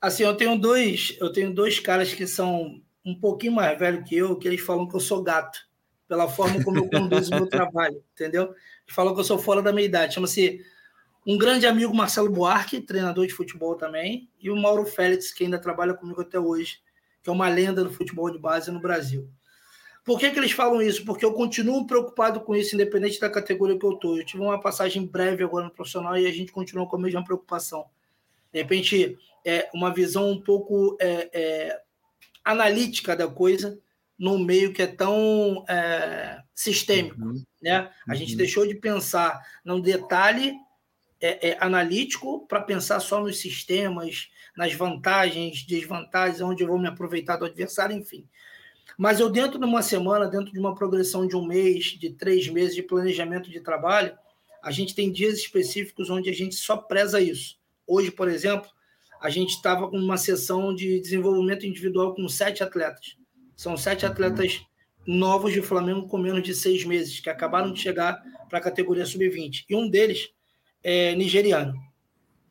[0.00, 4.16] Assim, eu tenho dois, eu tenho dois caras que são um pouquinho mais velhos que
[4.16, 5.58] eu, que eles falam que eu sou gato,
[6.06, 8.54] pela forma como eu conduzo o meu trabalho, entendeu?
[8.86, 10.14] Eles falam que eu sou fora da minha idade.
[10.14, 10.64] Chama-se
[11.26, 15.58] um grande amigo, Marcelo Buarque, treinador de futebol também, e o Mauro Félix, que ainda
[15.58, 16.78] trabalha comigo até hoje,
[17.22, 19.28] que é uma lenda do futebol de base no Brasil.
[20.04, 21.04] Por que, que eles falam isso?
[21.04, 24.16] Porque eu continuo preocupado com isso, independente da categoria que eu estou.
[24.16, 27.24] Eu tive uma passagem breve agora no profissional e a gente continua com a mesma
[27.24, 27.86] preocupação.
[28.52, 31.80] De repente, é, uma visão um pouco é, é,
[32.44, 33.76] analítica da coisa
[34.16, 37.22] num meio que é tão é, sistêmico.
[37.22, 37.44] Uhum.
[37.62, 37.88] Né?
[38.08, 38.38] A gente uhum.
[38.38, 40.54] deixou de pensar num detalhe
[41.20, 46.88] é, é, analítico para pensar só nos sistemas, nas vantagens, desvantagens, onde eu vou me
[46.88, 48.26] aproveitar do adversário, enfim.
[48.96, 52.48] Mas eu, dentro de uma semana, dentro de uma progressão de um mês, de três
[52.48, 54.16] meses de planejamento de trabalho,
[54.62, 57.58] a gente tem dias específicos onde a gente só preza isso.
[57.86, 58.68] Hoje, por exemplo,
[59.20, 63.16] a gente estava com uma sessão de desenvolvimento individual com sete atletas.
[63.54, 64.12] São sete uhum.
[64.12, 64.66] atletas
[65.06, 69.06] novos de Flamengo com menos de seis meses, que acabaram de chegar para a categoria
[69.06, 69.64] sub-20.
[69.68, 70.30] E um deles
[70.82, 71.74] é nigeriano.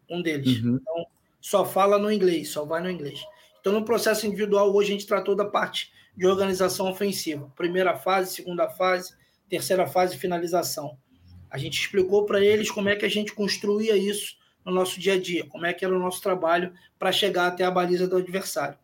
[0.09, 0.63] Um deles.
[0.63, 0.79] Uhum.
[0.81, 1.07] Então,
[1.41, 3.21] só fala no inglês, só vai no inglês.
[3.59, 7.51] Então, no processo individual, hoje a gente tratou da parte de organização ofensiva.
[7.55, 9.13] Primeira fase, segunda fase,
[9.49, 10.97] terceira fase, finalização.
[11.49, 15.13] A gente explicou para eles como é que a gente construía isso no nosso dia
[15.13, 18.17] a dia, como é que era o nosso trabalho para chegar até a baliza do
[18.17, 18.77] adversário.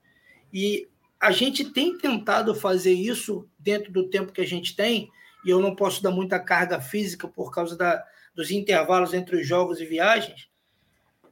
[0.54, 0.88] E
[1.22, 5.08] a gente tem tentado fazer isso dentro do tempo que a gente tem,
[5.46, 8.04] e eu não posso dar muita carga física por causa da,
[8.34, 10.50] dos intervalos entre os jogos e viagens,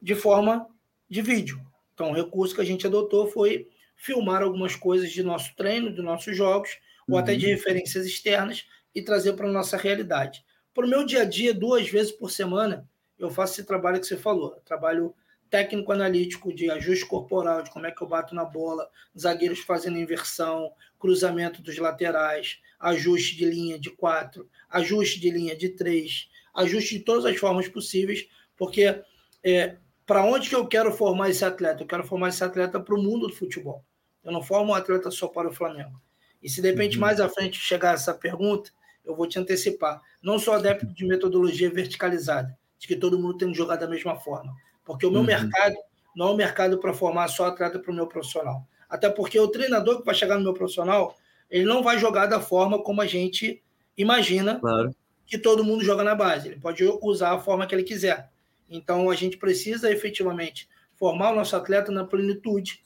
[0.00, 0.68] de forma
[1.08, 1.60] de vídeo.
[1.92, 6.00] Então, o recurso que a gente adotou foi filmar algumas coisas de nosso treino, de
[6.00, 6.70] nossos jogos,
[7.08, 7.14] uhum.
[7.14, 7.52] ou até de uhum.
[7.52, 10.44] referências externas e trazer para a nossa realidade.
[10.72, 14.06] Para o meu dia a dia, duas vezes por semana, eu faço esse trabalho que
[14.06, 14.52] você falou.
[14.64, 15.12] trabalho
[15.50, 20.72] técnico-analítico de ajuste corporal, de como é que eu bato na bola, zagueiros fazendo inversão,
[20.98, 27.04] cruzamento dos laterais, ajuste de linha de quatro, ajuste de linha de três, ajuste de
[27.04, 29.02] todas as formas possíveis, porque
[29.42, 31.82] é, para onde que eu quero formar esse atleta?
[31.82, 33.84] Eu quero formar esse atleta para o mundo do futebol.
[34.22, 36.00] Eu não formo um atleta só para o Flamengo.
[36.42, 37.00] E se de repente uhum.
[37.00, 38.70] mais à frente chegar essa pergunta,
[39.04, 40.00] eu vou te antecipar.
[40.22, 44.16] Não sou adepto de metodologia verticalizada, de que todo mundo tem que jogar da mesma
[44.16, 44.54] forma.
[44.90, 45.26] Porque o meu uhum.
[45.26, 45.76] mercado
[46.16, 48.66] não é um mercado para formar só atleta para o meu profissional.
[48.88, 51.14] Até porque o treinador que vai chegar no meu profissional,
[51.48, 53.62] ele não vai jogar da forma como a gente
[53.96, 54.94] imagina claro.
[55.24, 56.48] que todo mundo joga na base.
[56.48, 58.30] Ele pode usar a forma que ele quiser.
[58.68, 62.82] Então a gente precisa efetivamente formar o nosso atleta na plenitude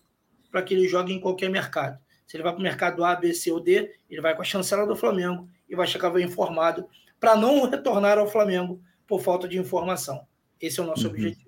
[0.50, 1.98] para que ele jogue em qualquer mercado.
[2.26, 4.44] Se ele vai para o mercado A, B, C ou D, ele vai com a
[4.44, 6.86] chancela do Flamengo e vai chegar bem informado
[7.18, 10.26] para não retornar ao Flamengo por falta de informação.
[10.60, 11.12] Esse é o nosso uhum.
[11.12, 11.43] objetivo.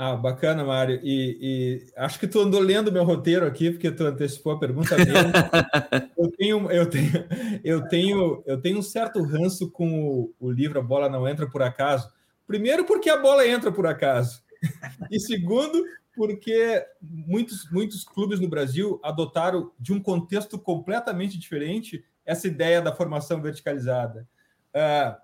[0.00, 1.00] Ah, bacana, Mário.
[1.02, 4.94] E, e, acho que tu andou lendo meu roteiro aqui, porque tu antecipou a pergunta
[4.94, 5.10] dele.
[6.16, 7.10] eu, tenho, eu, tenho,
[7.64, 11.50] eu, tenho, eu tenho um certo ranço com o, o livro A Bola Não Entra
[11.50, 12.12] Por Acaso.
[12.46, 14.40] Primeiro, porque a bola entra por acaso.
[15.10, 15.84] E segundo,
[16.14, 22.94] porque muitos, muitos clubes no Brasil adotaram, de um contexto completamente diferente, essa ideia da
[22.94, 24.28] formação verticalizada.
[24.72, 25.16] Uh,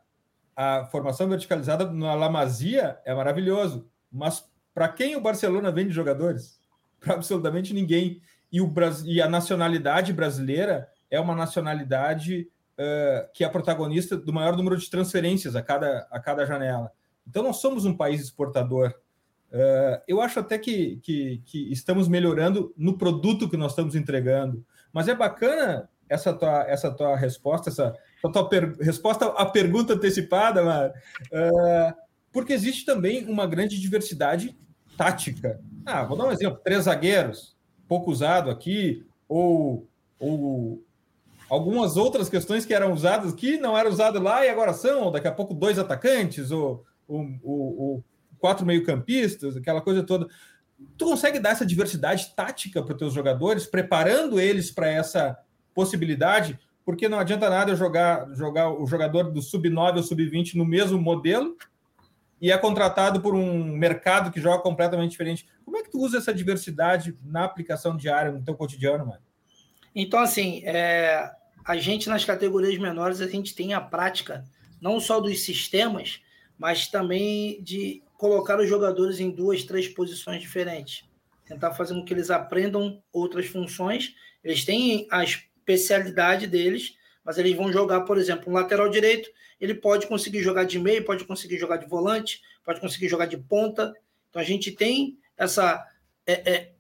[0.57, 6.59] a formação verticalizada na Lamazia é maravilhoso, mas para quem o Barcelona vende jogadores?
[7.01, 8.21] Para absolutamente ninguém.
[8.51, 8.73] E, o,
[9.05, 14.91] e a nacionalidade brasileira é uma nacionalidade uh, que é protagonista do maior número de
[14.91, 16.91] transferências a cada, a cada janela.
[17.27, 18.95] Então, nós somos um país exportador.
[19.51, 24.65] Uh, eu acho até que, que, que, estamos melhorando no produto que nós estamos entregando.
[24.93, 29.95] Mas é bacana essa tua, essa tua resposta, essa, essa tua per, resposta à pergunta
[29.95, 31.95] antecipada, Mar, uh,
[32.33, 34.57] porque existe também uma grande diversidade
[34.97, 35.61] tática.
[35.85, 37.57] Ah, vou dar um exemplo: três zagueiros,
[37.89, 39.87] pouco usado aqui, ou,
[40.19, 40.83] ou
[41.49, 45.29] algumas outras questões que eram usadas aqui, não eram usadas lá e agora são, daqui
[45.29, 48.05] a pouco dois atacantes, ou, ou, ou, ou
[48.39, 50.27] quatro meio-campistas, aquela coisa toda.
[50.99, 55.39] Tu consegue dar essa diversidade tática para os teus jogadores, preparando eles para essa
[55.75, 56.59] possibilidade?
[56.85, 61.01] Porque não adianta nada eu jogar, jogar o jogador do sub-9 ou sub-20 no mesmo
[61.01, 61.57] modelo
[62.45, 65.49] e é contratado por um mercado que joga completamente diferente.
[65.65, 69.23] Como é que tu usa essa diversidade na aplicação diária, no teu cotidiano, mano?
[69.95, 71.33] Então, assim, é,
[71.65, 74.45] a gente nas categorias menores, a gente tem a prática
[74.79, 76.21] não só dos sistemas,
[76.59, 81.09] mas também de colocar os jogadores em duas, três posições diferentes.
[81.47, 84.15] Tentar fazer com que eles aprendam outras funções.
[84.45, 86.93] Eles têm a especialidade deles,
[87.25, 89.31] mas eles vão jogar, por exemplo, um lateral direito,
[89.65, 93.39] ele pode conseguir jogar de meio, pode conseguir jogar de volante, pode conseguir jogar de
[93.39, 93.95] ponta.
[94.29, 95.83] Então a gente tem essa.
[96.27, 96.73] É, é,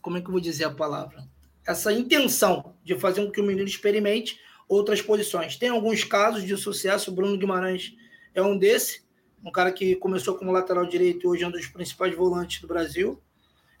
[0.00, 1.24] como é que eu vou dizer a palavra?
[1.64, 5.56] Essa intenção de fazer com que o menino experimente outras posições.
[5.56, 7.94] Tem alguns casos de sucesso, o Bruno Guimarães
[8.34, 9.04] é um desse,
[9.44, 12.66] um cara que começou como lateral direito e hoje é um dos principais volantes do
[12.66, 13.22] Brasil.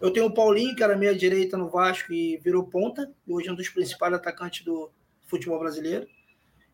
[0.00, 3.48] Eu tenho o Paulinho, que era meia direita no Vasco e virou ponta, e hoje
[3.48, 4.92] é um dos principais atacantes do
[5.26, 6.06] futebol brasileiro.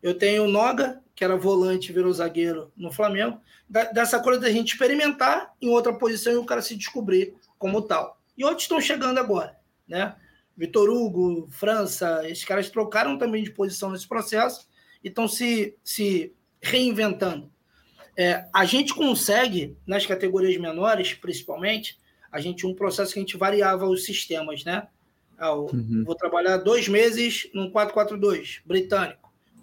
[0.01, 3.41] Eu tenho o Noga, que era volante virou zagueiro no Flamengo.
[3.67, 8.19] dessa coisa da gente experimentar em outra posição e o cara se descobrir como tal.
[8.37, 9.57] E outros estão chegando agora,
[9.87, 10.15] né?
[10.55, 14.67] Vitor Hugo, França, esses caras trocaram também de posição nesse processo
[15.03, 17.51] e estão se, se reinventando.
[18.15, 21.97] É, a gente consegue, nas categorias menores, principalmente,
[22.31, 24.87] a gente um processo que a gente variava os sistemas, né?
[25.37, 26.03] Ah, uhum.
[26.05, 29.18] Vou trabalhar dois meses no 442 britânico,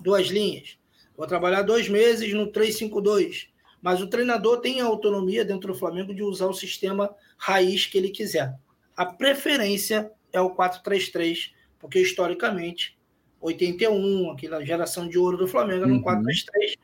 [0.07, 0.79] duas linhas.
[1.17, 3.49] Vou trabalhar dois meses no 352.
[3.83, 7.99] Mas o treinador tem a autonomia dentro do Flamengo de usar o sistema raiz que
[7.99, 8.55] ele quiser.
[8.97, 12.97] A preferência é o 433, porque historicamente,
[13.41, 16.75] 81, aquela geração de ouro do Flamengo, era um 433.
[16.77, 16.83] Uhum.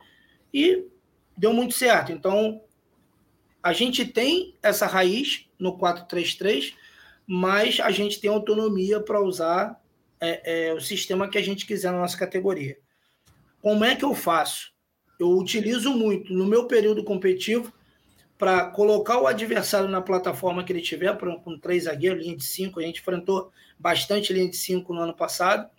[0.53, 0.87] E
[1.37, 2.11] deu muito certo.
[2.11, 2.61] Então,
[3.63, 6.75] a gente tem essa raiz no 4-3-3,
[7.25, 9.81] mas a gente tem autonomia para usar
[10.21, 12.77] é, é, o sistema que a gente quiser na nossa categoria.
[13.63, 14.73] Como é que eu faço?
[15.19, 17.73] Eu utilizo muito no meu período competitivo
[18.37, 22.81] para colocar o adversário na plataforma que ele tiver, com três zagueiros, linha de cinco.
[22.81, 25.71] A gente enfrentou bastante linha de cinco no ano passado.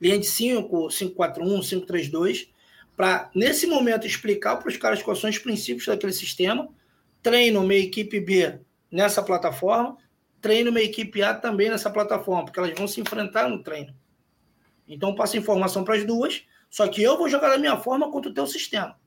[0.00, 2.48] Linha de cinco, 5-4-1, 5-3-2,
[2.96, 6.68] para, nesse momento, explicar para os caras quais são os princípios daquele sistema.
[7.20, 8.60] Treino uma equipe B
[8.90, 9.96] nessa plataforma,
[10.40, 13.92] treino uma equipe A também nessa plataforma, porque elas vão se enfrentar no treino.
[14.86, 18.30] Então, passo informação para as duas, só que eu vou jogar da minha forma contra
[18.30, 18.98] o teu sistema.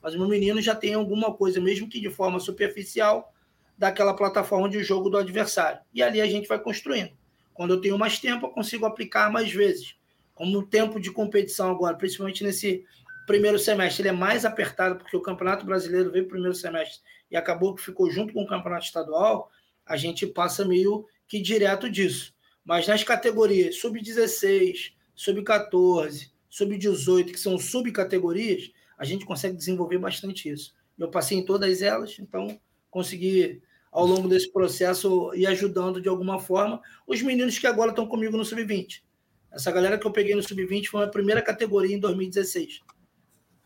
[0.00, 3.32] Mas o meu menino já tem alguma coisa, mesmo que de forma superficial,
[3.76, 5.80] daquela plataforma de jogo do adversário.
[5.92, 7.12] E ali a gente vai construindo.
[7.54, 9.96] Quando eu tenho mais tempo, eu consigo aplicar mais vezes.
[10.34, 12.84] Como o tempo de competição agora, principalmente nesse
[13.26, 17.00] primeiro semestre, ele é mais apertado, porque o Campeonato Brasileiro veio primeiro semestre
[17.30, 19.50] e acabou que ficou junto com o Campeonato Estadual,
[19.84, 22.34] a gente passa meio que direto disso.
[22.64, 30.74] Mas nas categorias sub-16, sub-14, sub-18, que são subcategorias, a gente consegue desenvolver bastante isso.
[30.98, 36.38] Eu passei em todas elas, então consegui, ao longo desse processo, ir ajudando de alguma
[36.40, 39.02] forma os meninos que agora estão comigo no sub-20.
[39.50, 42.80] Essa galera que eu peguei no sub-20 foi a primeira categoria em 2016.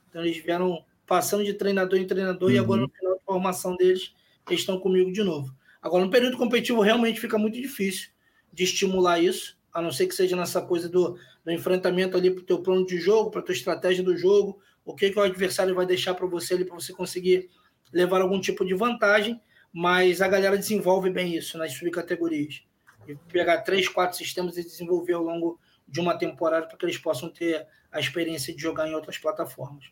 [0.08, 2.54] Então eles vieram passando de treinador em treinador uhum.
[2.54, 4.14] e agora no final de formação deles,
[4.48, 5.54] eles estão comigo de novo.
[5.80, 8.10] Agora, no período competitivo, realmente fica muito difícil
[8.52, 12.42] de estimular isso, a não ser que seja nessa coisa do, do enfrentamento ali para
[12.42, 15.22] o teu plano de jogo, para a tua estratégia do jogo, o que, que o
[15.22, 17.48] adversário vai deixar para você ali, para você conseguir
[17.92, 19.40] levar algum tipo de vantagem,
[19.72, 22.62] mas a galera desenvolve bem isso nas subcategorias.
[23.06, 25.58] E pegar três, quatro sistemas e desenvolver ao longo
[25.88, 29.86] de uma temporada para que eles possam ter a experiência de jogar em outras plataformas.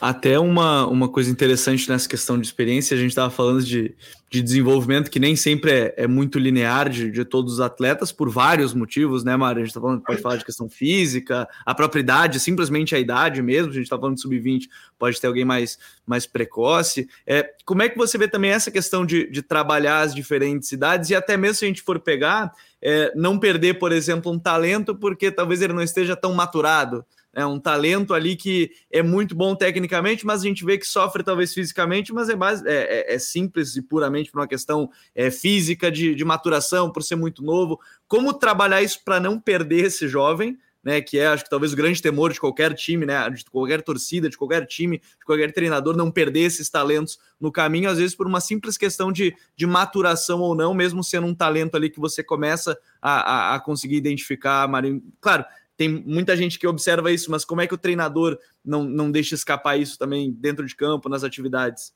[0.00, 3.94] Até uma, uma coisa interessante nessa questão de experiência, a gente estava falando de,
[4.30, 8.28] de desenvolvimento que nem sempre é, é muito linear de, de, todos os atletas, por
[8.28, 9.62] vários motivos, né, Mário?
[9.62, 13.40] A gente tá falando, pode falar de questão física, a própria idade, simplesmente a idade
[13.40, 14.68] mesmo, a gente está falando de sub-20,
[14.98, 17.08] pode ter alguém mais, mais precoce.
[17.26, 21.10] É, como é que você vê também essa questão de, de trabalhar as diferentes idades
[21.10, 24.94] e até mesmo se a gente for pegar, é, não perder, por exemplo, um talento
[24.94, 29.54] porque talvez ele não esteja tão maturado, é um talento ali que é muito bom
[29.54, 33.18] tecnicamente, mas a gente vê que sofre talvez fisicamente, mas é, base, é, é, é
[33.18, 37.80] simples e puramente por uma questão é, física de, de maturação, por ser muito novo.
[38.06, 41.00] Como trabalhar isso para não perder esse jovem, né?
[41.00, 43.28] Que é, acho que talvez o grande temor de qualquer time, né?
[43.30, 47.88] De qualquer torcida, de qualquer time, de qualquer treinador, não perder esses talentos no caminho,
[47.88, 51.74] às vezes por uma simples questão de, de maturação ou não, mesmo sendo um talento
[51.74, 55.02] ali que você começa a, a, a conseguir identificar, Marinho.
[55.20, 55.44] Claro,
[55.76, 59.34] tem muita gente que observa isso, mas como é que o treinador não, não deixa
[59.34, 61.92] escapar isso também dentro de campo, nas atividades?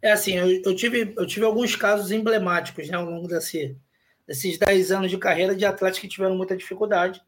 [0.00, 3.76] É assim, eu, eu tive, eu tive alguns casos emblemáticos né, ao longo desse,
[4.26, 7.22] desses 10 anos de carreira de atletas que tiveram muita dificuldade.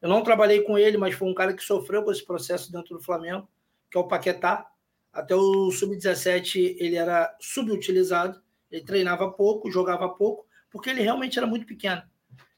[0.00, 2.96] Eu não trabalhei com ele, mas foi um cara que sofreu com esse processo dentro
[2.96, 3.48] do Flamengo,
[3.90, 4.66] que é o Paquetá.
[5.10, 8.40] Até o sub-17 ele era subutilizado,
[8.70, 12.02] ele treinava pouco, jogava pouco, porque ele realmente era muito pequeno.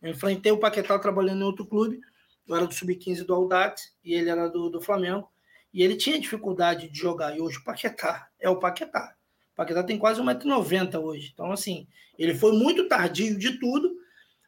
[0.03, 2.01] Eu enfrentei o Paquetá trabalhando em outro clube,
[2.47, 5.29] eu era do Sub-15 do Audax e ele era do, do Flamengo.
[5.73, 7.37] E ele tinha dificuldade de jogar.
[7.37, 9.17] E hoje o Paquetá é o Paquetá.
[9.53, 11.31] O Paquetá tem quase 1,90m hoje.
[11.33, 11.87] Então, assim,
[12.19, 13.93] ele foi muito tardio de tudo,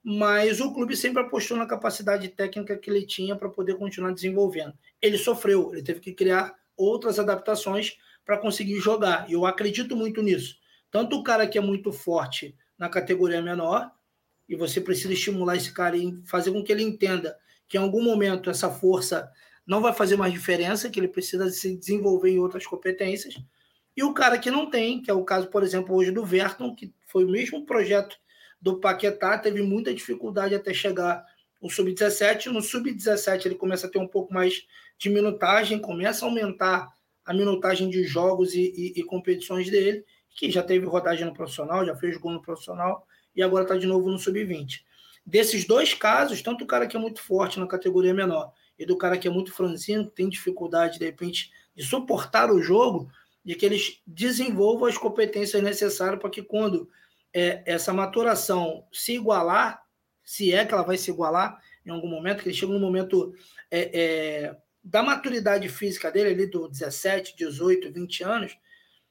[0.04, 4.74] mas o clube sempre apostou na capacidade técnica que ele tinha para poder continuar desenvolvendo.
[5.02, 9.28] Ele sofreu, ele teve que criar outras adaptações para conseguir jogar.
[9.28, 10.56] E eu acredito muito nisso.
[10.90, 13.90] Tanto o cara que é muito forte na categoria menor,
[14.48, 17.36] e você precisa estimular esse cara e fazer com que ele entenda
[17.68, 19.30] que em algum momento essa força
[19.66, 23.36] não vai fazer mais diferença, que ele precisa se desenvolver em outras competências.
[23.96, 26.74] E o cara que não tem, que é o caso, por exemplo, hoje do Verton,
[26.74, 28.16] que foi o mesmo projeto
[28.60, 31.24] do Paquetá, teve muita dificuldade até chegar
[31.60, 32.46] o sub-17.
[32.46, 34.64] No sub-17 ele começa a ter um pouco mais
[34.98, 36.88] de minutagem, começa a aumentar
[37.24, 41.84] a minutagem de jogos e, e, e competições dele, que já teve rodagem no profissional,
[41.84, 44.82] já fez gol no profissional e agora está de novo no sub-20
[45.26, 48.96] desses dois casos, tanto o cara que é muito forte na categoria menor e do
[48.96, 53.10] cara que é muito franzino, que tem dificuldade, de repente, de suportar o jogo,
[53.44, 56.88] de que eles desenvolvam as competências necessárias para que quando
[57.32, 59.82] é, essa maturação se igualar,
[60.24, 63.34] se é que ela vai se igualar em algum momento, que ele chega no momento
[63.70, 68.58] é, é, da maturidade física dele, ali do 17, 18, 20 anos,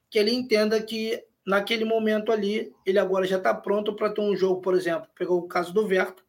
[0.09, 4.35] que ele entenda que naquele momento ali, ele agora já está pronto para ter um
[4.35, 6.23] jogo, por exemplo, pegou o caso do Verto,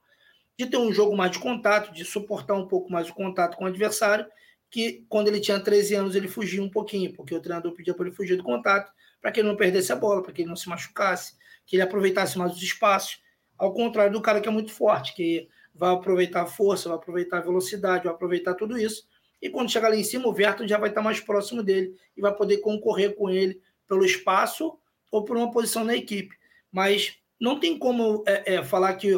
[0.59, 3.64] de ter um jogo mais de contato, de suportar um pouco mais o contato com
[3.64, 4.27] o adversário,
[4.71, 8.07] que quando ele tinha 13 anos ele fugia um pouquinho, porque o treinador pedia para
[8.07, 10.57] ele fugir do contato, para que ele não perdesse a bola, para que ele não
[10.57, 13.23] se machucasse, que ele aproveitasse mais os espaços.
[13.57, 17.39] Ao contrário do cara que é muito forte, que vai aproveitar a força, vai aproveitar
[17.39, 19.07] a velocidade, vai aproveitar tudo isso.
[19.41, 22.21] E quando chegar lá em cima, o Verton já vai estar mais próximo dele e
[22.21, 24.79] vai poder concorrer com ele pelo espaço
[25.11, 26.35] ou por uma posição na equipe.
[26.71, 29.13] Mas não tem como é, é, falar que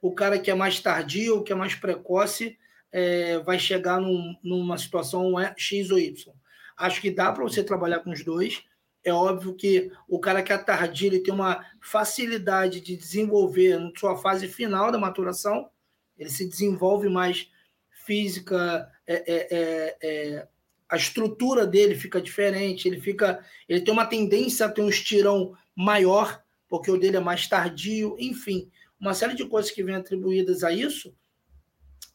[0.00, 2.58] o cara que é mais tardio, que é mais precoce,
[2.92, 6.32] é, vai chegar num, numa situação X ou Y.
[6.76, 8.64] Acho que dá para você trabalhar com os dois.
[9.02, 13.90] É óbvio que o cara que é tardio ele tem uma facilidade de desenvolver na
[13.96, 15.68] sua fase final da maturação,
[16.16, 17.50] ele se desenvolve mais
[18.04, 20.48] física, é, é, é, é,
[20.94, 25.54] a estrutura dele fica diferente, ele fica, ele tem uma tendência a ter um estirão
[25.74, 30.62] maior, porque o dele é mais tardio, enfim, uma série de coisas que vêm atribuídas
[30.62, 31.14] a isso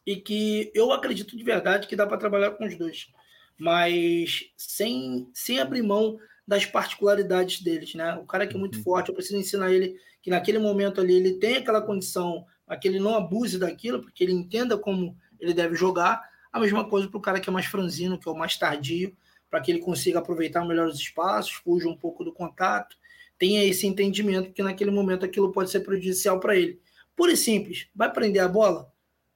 [0.05, 3.11] e que eu acredito de verdade que dá para trabalhar com os dois,
[3.57, 6.17] mas sem, sem abrir mão
[6.47, 8.15] das particularidades deles, né?
[8.15, 8.83] O cara que é muito uhum.
[8.83, 12.87] forte, eu preciso ensinar ele que naquele momento ali ele tem aquela condição, para que
[12.87, 16.28] ele não abuse daquilo, porque ele entenda como ele deve jogar.
[16.51, 19.15] A mesma coisa para o cara que é mais franzino, que é o mais tardio,
[19.49, 22.95] para que ele consiga aproveitar melhor os espaços, fuja um pouco do contato,
[23.37, 26.79] tenha esse entendimento que naquele momento aquilo pode ser prejudicial para ele.
[27.15, 28.91] Pura e simples, vai prender a bola,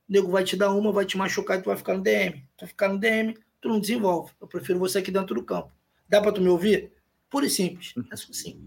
[0.08, 2.46] o nego vai te dar uma, vai te machucar e tu vai ficar no DM.
[2.58, 4.32] Tu vai ficar no DM, tu não desenvolve.
[4.40, 5.72] Eu prefiro você aqui dentro do campo.
[6.08, 6.92] Dá para tu me ouvir?
[7.30, 7.94] Pura e simples.
[8.12, 8.62] É assim.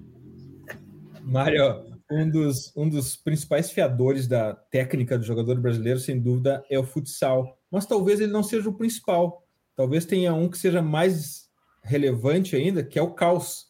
[1.23, 6.79] Mário, um dos, um dos principais fiadores da técnica do jogador brasileiro, sem dúvida, é
[6.79, 7.56] o futsal.
[7.71, 9.47] Mas talvez ele não seja o principal.
[9.75, 11.51] Talvez tenha um que seja mais
[11.83, 13.67] relevante ainda, que é o caos.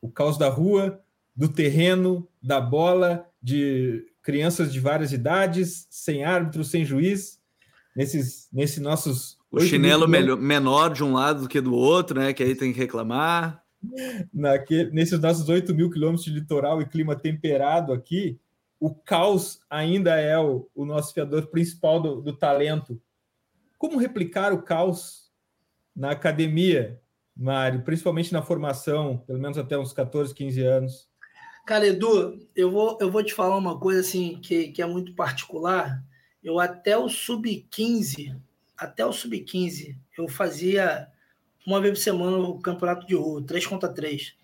[0.00, 1.00] O caos da rua,
[1.34, 7.40] do terreno, da bola, de crianças de várias idades, sem árbitro, sem juiz,
[7.94, 9.38] nesses, nesses nossos.
[9.50, 12.32] O chinelo melhor, menor de um lado do que do outro, né?
[12.32, 13.62] Que aí tem que reclamar.
[14.32, 18.38] Naquele, nesses nossos 8 mil quilômetros de litoral e clima temperado aqui,
[18.78, 23.00] o caos ainda é o, o nosso fiador principal do, do talento.
[23.80, 25.32] Como replicar o caos
[25.96, 27.00] na academia,
[27.34, 31.08] Mário, principalmente na formação, pelo menos até uns 14, 15 anos?
[31.66, 35.14] Cara, Edu, eu vou, eu vou te falar uma coisa assim que, que é muito
[35.14, 36.04] particular.
[36.44, 38.38] Eu até o sub-15,
[38.76, 41.08] até o sub-15, eu fazia
[41.66, 44.36] uma vez por semana o campeonato de rua, 3 contra 3.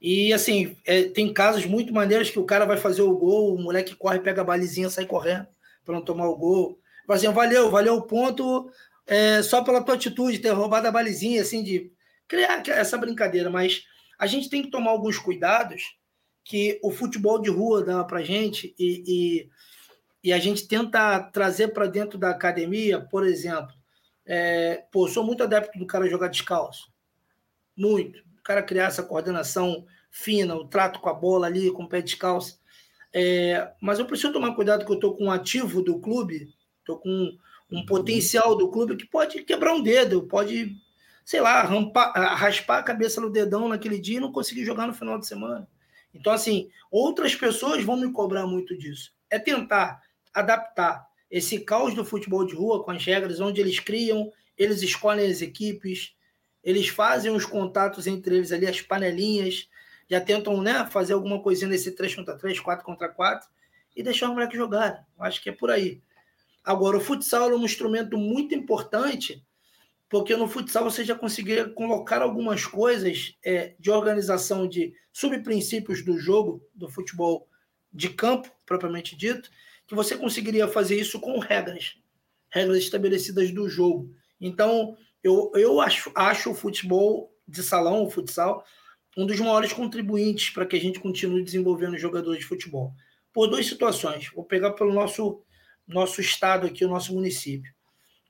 [0.00, 3.60] E assim, é, tem casos muito maneiros que o cara vai fazer o gol, o
[3.60, 5.48] moleque corre, pega a balizinha, sai correndo
[5.84, 6.78] para não tomar o gol.
[7.08, 8.70] Assim, valeu, valeu o ponto
[9.06, 11.92] é, só pela tua atitude, ter roubado a balizinha, assim, de
[12.26, 13.50] criar essa brincadeira.
[13.50, 13.84] Mas
[14.18, 15.96] a gente tem que tomar alguns cuidados
[16.44, 21.68] que o futebol de rua dá para gente e, e, e, a gente tenta trazer
[21.68, 23.74] para dentro da academia, por exemplo.
[24.26, 26.92] É, pô, sou muito adepto do cara jogar descalço.
[27.76, 28.18] Muito.
[28.38, 32.00] O cara criar essa coordenação fina, o trato com a bola ali, com o pé
[32.00, 32.60] descalço.
[33.12, 36.52] É, mas eu preciso tomar cuidado que eu estou com um ativo do clube,
[36.84, 37.38] estou com um,
[37.70, 40.76] um potencial do clube que pode quebrar um dedo, pode,
[41.24, 44.94] sei lá, rampar, raspar a cabeça no dedão naquele dia e não conseguir jogar no
[44.94, 45.66] final de semana.
[46.14, 49.12] Então, assim, outras pessoas vão me cobrar muito disso.
[49.28, 50.00] É tentar
[50.32, 55.28] adaptar esse caos do futebol de rua com as regras, onde eles criam, eles escolhem
[55.28, 56.14] as equipes,
[56.62, 59.68] eles fazem os contatos entre eles ali, as panelinhas,
[60.08, 63.48] já tentam né, fazer alguma coisinha nesse 3 contra 3, 4 contra 4
[63.96, 65.00] e deixar os moleques jogarem.
[65.18, 66.00] Acho que é por aí.
[66.64, 69.44] Agora, o futsal é um instrumento muito importante
[70.08, 76.16] porque no futsal você já conseguiria colocar algumas coisas é, de organização de subprincípios do
[76.18, 77.48] jogo, do futebol
[77.92, 79.50] de campo, propriamente dito,
[79.86, 81.96] que você conseguiria fazer isso com regras,
[82.48, 84.10] regras estabelecidas do jogo.
[84.40, 88.64] Então, eu, eu acho, acho o futebol de salão, o futsal,
[89.16, 92.92] um dos maiores contribuintes para que a gente continue desenvolvendo jogadores de futebol.
[93.32, 94.30] Por duas situações.
[94.34, 95.42] Vou pegar pelo nosso,
[95.86, 97.74] nosso estado aqui, o nosso município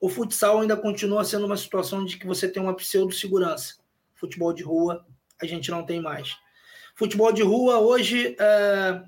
[0.05, 3.77] o futsal ainda continua sendo uma situação de que você tem uma pseudo-segurança.
[4.15, 5.03] Futebol de rua,
[5.41, 6.37] a gente não tem mais.
[6.95, 9.03] Futebol de rua, hoje, é,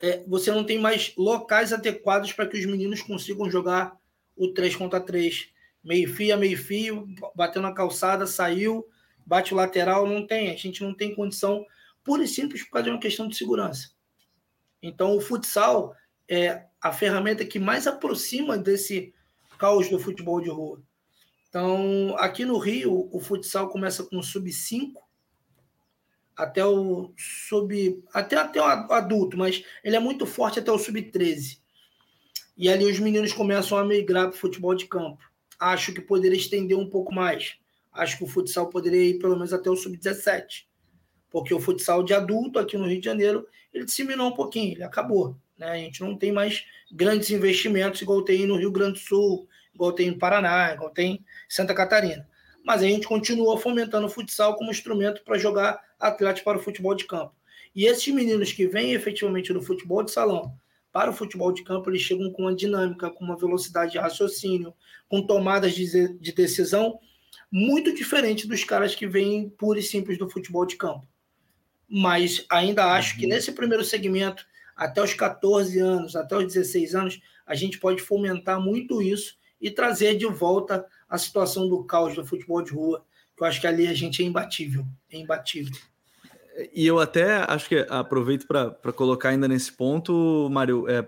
[0.00, 3.94] é, você não tem mais locais adequados para que os meninos consigam jogar
[4.34, 5.50] o 3 contra 3.
[5.84, 8.88] Meio-fio a meio-fio, bateu na calçada, saiu,
[9.26, 10.50] bate o lateral, não tem.
[10.50, 11.66] A gente não tem condição,
[12.02, 13.90] pura e simples, por causa de uma questão de segurança.
[14.82, 15.94] Então, o futsal
[16.26, 19.12] é a ferramenta que mais aproxima desse
[19.58, 20.82] caos do futebol de rua.
[21.48, 24.92] Então, aqui no Rio, o futsal começa com o sub-5
[26.36, 31.58] até o sub até até o adulto, mas ele é muito forte até o sub-13.
[32.56, 35.22] E ali os meninos começam a migrar para o futebol de campo.
[35.58, 37.56] Acho que poderia estender um pouco mais.
[37.92, 40.64] Acho que o futsal poderia ir pelo menos até o sub-17.
[41.30, 44.82] porque o futsal de adulto aqui no Rio de Janeiro, ele disseminou um pouquinho, ele
[44.82, 45.36] acabou.
[45.60, 45.70] Né?
[45.70, 49.92] A gente não tem mais grandes investimentos igual tem no Rio Grande do Sul, igual
[49.92, 52.26] tem no Paraná, igual tem em Santa Catarina.
[52.64, 56.94] Mas a gente continua fomentando o futsal como instrumento para jogar atletas para o futebol
[56.94, 57.34] de campo.
[57.76, 60.54] E esses meninos que vêm efetivamente do futebol de salão
[60.90, 64.74] para o futebol de campo, eles chegam com uma dinâmica, com uma velocidade de raciocínio,
[65.08, 66.98] com tomadas de, de decisão
[67.52, 71.06] muito diferente dos caras que vêm pura e simples do futebol de campo.
[71.88, 73.20] Mas ainda acho uhum.
[73.20, 74.44] que nesse primeiro segmento,
[74.80, 79.70] até os 14 anos, até os 16 anos, a gente pode fomentar muito isso e
[79.70, 83.04] trazer de volta a situação do caos do futebol de rua,
[83.36, 85.76] que eu acho que ali a gente é imbatível, é imbatível.
[86.74, 91.06] E eu até acho que aproveito para colocar ainda nesse ponto, Mário, é,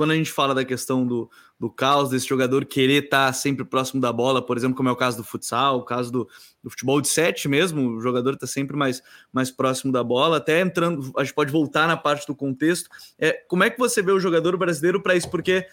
[0.00, 3.66] quando a gente fala da questão do, do caos, desse jogador querer estar tá sempre
[3.66, 6.26] próximo da bola, por exemplo, como é o caso do futsal, o caso do,
[6.64, 10.62] do futebol de sete mesmo, o jogador está sempre mais, mais próximo da bola, até
[10.62, 12.88] entrando, a gente pode voltar na parte do contexto.
[13.18, 15.28] É, como é que você vê o jogador brasileiro para isso?
[15.28, 15.66] Porque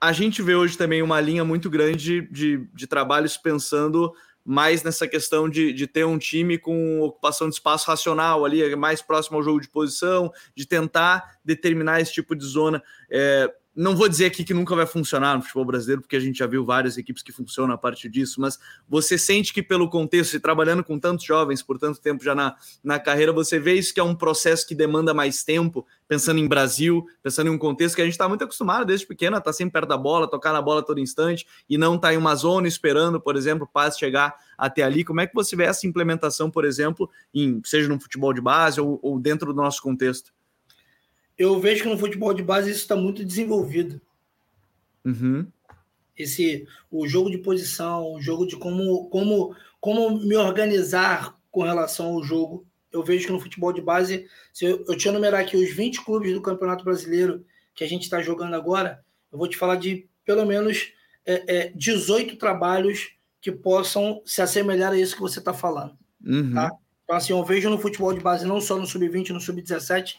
[0.00, 4.14] a gente vê hoje também uma linha muito grande de, de trabalhos pensando
[4.44, 9.00] mais nessa questão de, de ter um time com ocupação de espaço racional ali, mais
[9.00, 12.82] próximo ao jogo de posição, de tentar determinar esse tipo de zona.
[13.10, 16.38] É, não vou dizer aqui que nunca vai funcionar no futebol brasileiro, porque a gente
[16.38, 20.34] já viu várias equipes que funcionam a partir disso, mas você sente que pelo contexto,
[20.34, 22.54] e trabalhando com tantos jovens por tanto tempo já na,
[22.84, 26.46] na carreira, você vê isso que é um processo que demanda mais tempo, pensando em
[26.46, 29.50] Brasil, pensando em um contexto que a gente está muito acostumado desde pequeno a estar
[29.50, 32.34] tá sempre perto da bola, tocar na bola todo instante, e não tá em uma
[32.34, 35.02] zona esperando, por exemplo, o passe chegar até ali.
[35.02, 38.80] Como é que você vê essa implementação, por exemplo, em, seja no futebol de base
[38.80, 40.30] ou, ou dentro do nosso contexto?
[41.42, 44.00] Eu vejo que no futebol de base isso está muito desenvolvido.
[45.04, 45.46] Uhum.
[46.16, 52.06] Esse, o jogo de posição, o jogo de como, como, como me organizar com relação
[52.06, 52.64] ao jogo.
[52.92, 56.04] Eu vejo que no futebol de base, se eu, eu tinha numerar aqui os 20
[56.04, 60.06] clubes do Campeonato Brasileiro que a gente está jogando agora, eu vou te falar de
[60.24, 60.92] pelo menos
[61.24, 65.96] é, é, 18 trabalhos que possam se assemelhar a isso que você está falando.
[66.24, 66.52] Uhum.
[66.54, 66.70] Tá?
[67.02, 70.16] Então, assim, eu vejo no futebol de base, não só no sub-20, no sub-17,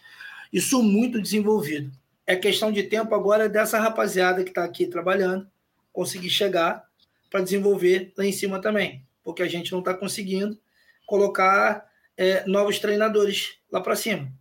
[0.53, 1.91] isso muito desenvolvido.
[2.25, 5.47] É questão de tempo agora dessa rapaziada que está aqui trabalhando
[5.91, 6.87] conseguir chegar
[7.29, 10.57] para desenvolver lá em cima também, porque a gente não está conseguindo
[11.05, 11.85] colocar
[12.15, 14.31] é, novos treinadores lá para cima.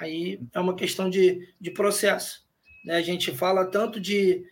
[0.00, 2.46] Aí é uma questão de, de processo.
[2.84, 2.96] Né?
[2.96, 4.44] A gente fala tanto de,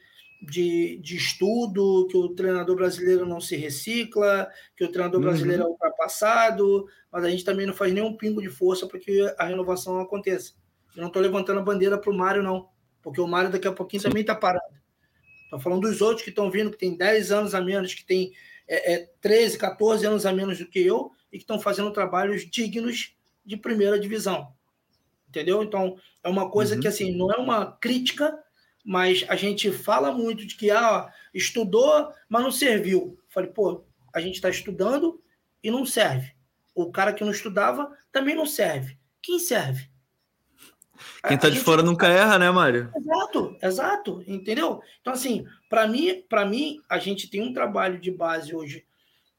[0.42, 5.26] de, de estudo, que o treinador brasileiro não se recicla, que o treinador uhum.
[5.26, 9.20] brasileiro é ultrapassado, mas a gente também não faz nenhum pingo de força para que
[9.38, 10.54] a renovação aconteça.
[10.96, 12.68] Eu não estou levantando a bandeira para o Mário, não.
[13.02, 14.74] Porque o Mário daqui a pouquinho também está parado.
[15.44, 18.32] Estou falando dos outros que estão vindo, que tem 10 anos a menos, que tem
[18.66, 22.48] é, é, 13, 14 anos a menos do que eu, e que estão fazendo trabalhos
[22.48, 23.14] dignos
[23.44, 24.52] de primeira divisão.
[25.28, 25.62] Entendeu?
[25.62, 26.80] Então, é uma coisa uhum.
[26.80, 28.36] que, assim, não é uma crítica,
[28.84, 33.18] mas a gente fala muito de que, ah, estudou, mas não serviu.
[33.28, 33.84] Falei, pô,
[34.14, 35.20] a gente está estudando
[35.62, 36.32] e não serve.
[36.74, 38.98] O cara que não estudava também não serve.
[39.22, 39.88] Quem serve?
[41.26, 42.90] Quem tá de fora nunca erra, né, Mário?
[42.96, 44.80] Exato, exato, entendeu?
[45.00, 48.84] Então, assim, para mim, para mim, a gente tem um trabalho de base hoje,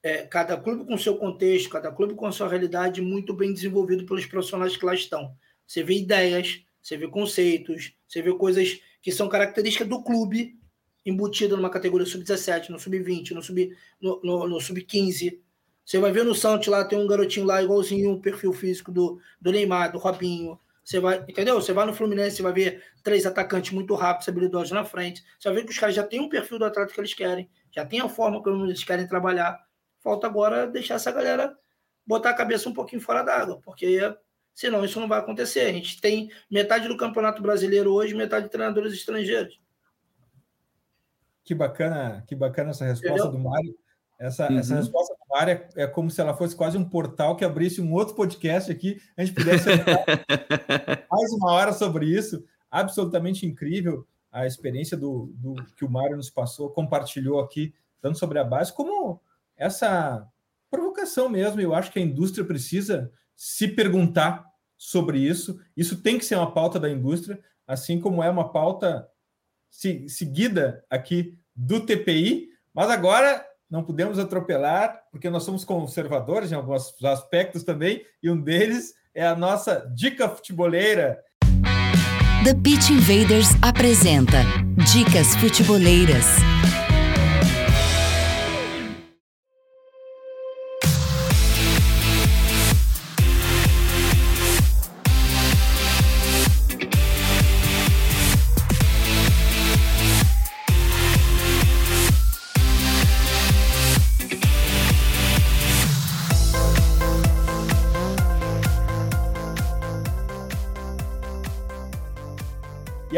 [0.04, 4.06] é, cada clube com seu contexto, cada clube com a sua realidade muito bem desenvolvido
[4.06, 5.34] pelos profissionais que lá estão.
[5.66, 10.60] Você vê ideias, você vê conceitos, você vê coisas que são características do clube
[11.06, 13.76] embutido numa categoria sub-17, no sub-20, no sub-15.
[14.02, 14.86] No, no, no sub
[15.86, 19.20] você vai ver no Santos lá, tem um garotinho lá igualzinho o perfil físico do,
[19.40, 20.60] do Neymar, do Robinho.
[20.86, 21.56] Você vai, entendeu?
[21.56, 25.26] Você vai no Fluminense, você vai ver três atacantes muito rápidos, habilidosos na frente.
[25.40, 27.50] Você vai ver que os caras já têm um perfil do atleta que eles querem,
[27.72, 29.60] já tem a forma como eles querem trabalhar.
[29.98, 31.58] Falta agora deixar essa galera
[32.06, 34.16] botar a cabeça um pouquinho fora d'água, porque
[34.54, 35.62] senão isso não vai acontecer.
[35.62, 39.60] A gente tem metade do Campeonato Brasileiro hoje, metade de treinadores estrangeiros.
[41.44, 43.32] Que bacana, que bacana essa resposta entendeu?
[43.32, 43.76] do Mário.
[44.18, 44.60] Essa, uhum.
[44.60, 47.92] essa resposta do área é como se ela fosse quase um portal que abrisse um
[47.94, 49.68] outro podcast aqui, a gente pudesse
[51.12, 52.44] mais uma hora sobre isso.
[52.72, 58.38] Absolutamente incrível a experiência do, do que o Mário nos passou, compartilhou aqui, tanto sobre
[58.38, 59.22] a base, como
[59.56, 60.28] essa
[60.70, 61.62] provocação mesmo.
[61.62, 64.46] Eu acho que a indústria precisa se perguntar
[64.78, 65.58] sobre isso.
[65.76, 69.10] Isso tem que ser uma pauta da indústria, assim como é uma pauta
[69.70, 72.50] seguida aqui do TPI.
[72.74, 78.40] Mas agora não podemos atropelar, porque nós somos conservadores em alguns aspectos também, e um
[78.40, 81.20] deles é a nossa dica futeboleira.
[82.44, 84.44] The Pitch Invaders apresenta
[84.94, 86.26] Dicas Futeboleiras.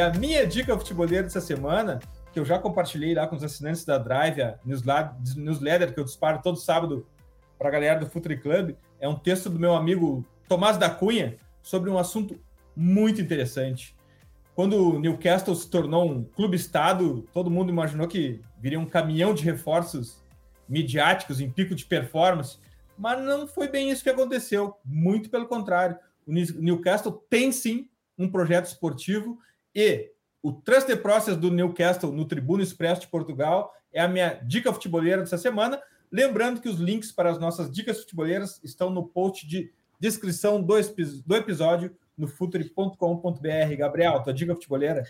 [0.08, 1.99] A minha dica futebolera dessa semana,
[2.32, 4.58] que eu já compartilhei lá com os assinantes da Drive, a
[5.36, 7.05] newsletter que eu disparo todo sábado
[7.58, 11.36] para a galera do Futuri Club, é um texto do meu amigo Tomás da Cunha
[11.62, 12.39] sobre um assunto
[12.74, 13.95] muito interessante.
[14.55, 19.43] Quando o Newcastle se tornou um clube-estado, todo mundo imaginou que viria um caminhão de
[19.43, 20.24] reforços
[20.70, 22.58] midiáticos em pico de performance,
[22.97, 24.78] mas não foi bem isso que aconteceu.
[24.86, 25.97] Muito pelo contrário.
[26.26, 29.38] O Newcastle tem sim um projeto esportivo
[29.78, 30.10] e
[30.42, 34.74] o Trust the Process do Newcastle no Tribuno Expresso de Portugal é a minha dica
[34.74, 35.80] futeboleira dessa semana.
[36.12, 40.74] Lembrando que os links para as nossas dicas futeboleiras estão no post de descrição do,
[41.26, 43.76] do episódio no futuri.com.br.
[43.78, 45.04] Gabriel, tua dica futeboleira?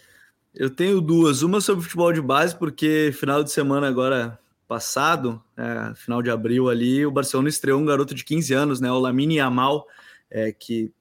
[0.53, 1.43] Eu tenho duas.
[1.43, 4.37] Uma sobre futebol de base, porque final de semana agora
[4.67, 8.91] passado, é, final de abril ali, o Barcelona estreou um garoto de 15 anos, né,
[8.91, 9.87] o Lamine Yamal,
[10.29, 10.91] é, que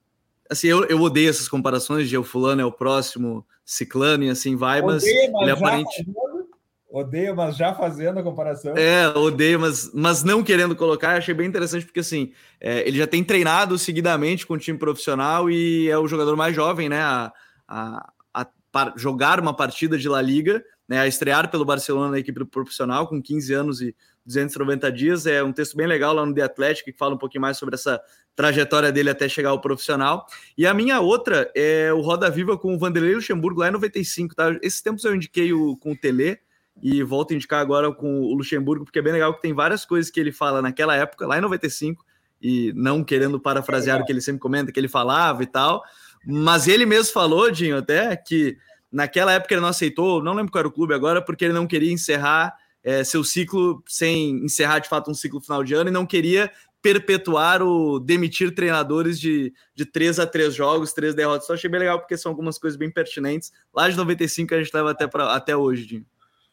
[0.49, 4.55] assim, eu, eu odeio essas comparações de o fulano é o próximo, ciclano e assim
[4.55, 5.95] vai, mas, odeio, mas ele aparente...
[5.97, 6.47] Fazendo,
[6.89, 8.75] odeio, mas já fazendo a comparação.
[8.77, 13.05] É, odeio, mas, mas não querendo colocar, achei bem interessante porque assim, é, ele já
[13.05, 17.31] tem treinado seguidamente com o time profissional e é o jogador mais jovem, né, a,
[17.67, 22.19] a, a, a jogar uma partida de La Liga, né, a estrear pelo Barcelona na
[22.19, 23.93] equipe profissional com 15 anos e
[24.27, 25.25] 290 dias.
[25.25, 27.75] É um texto bem legal lá no The Athletic que fala um pouquinho mais sobre
[27.75, 27.99] essa
[28.35, 30.27] trajetória dele até chegar ao profissional.
[30.55, 34.35] E a minha outra é o Roda Viva com o Vanderlei Luxemburgo lá em 95,
[34.35, 34.55] tá?
[34.61, 36.37] Esses tempos eu indiquei o, com o Tele
[36.83, 39.83] e volto a indicar agora com o Luxemburgo, porque é bem legal que tem várias
[39.83, 42.05] coisas que ele fala naquela época, lá em 95,
[42.39, 45.81] e não querendo parafrasear o que ele sempre comenta, que ele falava e tal,
[46.23, 48.57] mas ele mesmo falou, Dinho, até que
[48.91, 51.67] Naquela época ele não aceitou, não lembro qual era o clube agora, porque ele não
[51.67, 52.55] queria encerrar
[52.87, 56.49] é, seu ciclo sem encerrar de fato um ciclo final de ano e não queria
[56.81, 61.45] perpetuar o demitir treinadores de, de três a três jogos, três derrotas.
[61.45, 63.51] Só achei bem legal porque são algumas coisas bem pertinentes.
[63.75, 66.05] Lá de 95 a gente leva até, pra, até hoje, Dinho.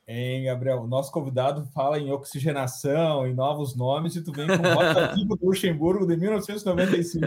[0.08, 0.80] Hein, Gabriel?
[0.80, 5.38] O nosso convidado fala em oxigenação, em novos nomes, e tu vem com Rota do
[5.40, 7.26] Luxemburgo de 1995.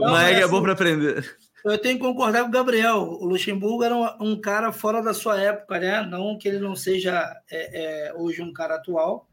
[0.00, 1.36] Mas é, é bom para aprender.
[1.64, 3.02] Eu tenho que concordar com o Gabriel.
[3.02, 6.02] O Luxemburgo era um, um cara fora da sua época, né?
[6.02, 9.28] Não que ele não seja é, é, hoje um cara atual,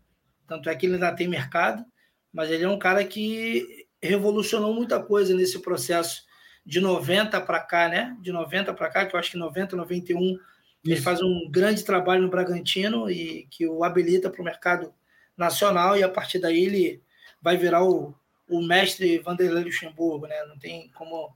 [0.47, 1.85] tanto é que ele ainda tem mercado,
[2.33, 6.23] mas ele é um cara que revolucionou muita coisa nesse processo
[6.65, 8.15] de 90 para cá, né?
[8.19, 10.41] De 90 para cá, que eu acho que 90, 91, Isso.
[10.83, 14.93] ele faz um grande trabalho no Bragantino e que o habilita para o mercado
[15.37, 17.01] nacional e a partir daí ele
[17.41, 18.13] vai virar o,
[18.49, 20.43] o mestre Vanderlei Luxemburgo, né?
[20.45, 21.33] Não tem como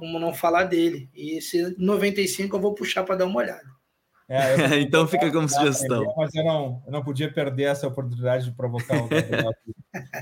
[0.00, 1.10] como não falar dele.
[1.14, 3.70] E esse 95 eu vou puxar para dar uma olhada.
[4.26, 6.04] É, então fica como sugestão.
[6.16, 9.52] Mas eu não, eu não podia perder essa oportunidade de provocar o Gabriel.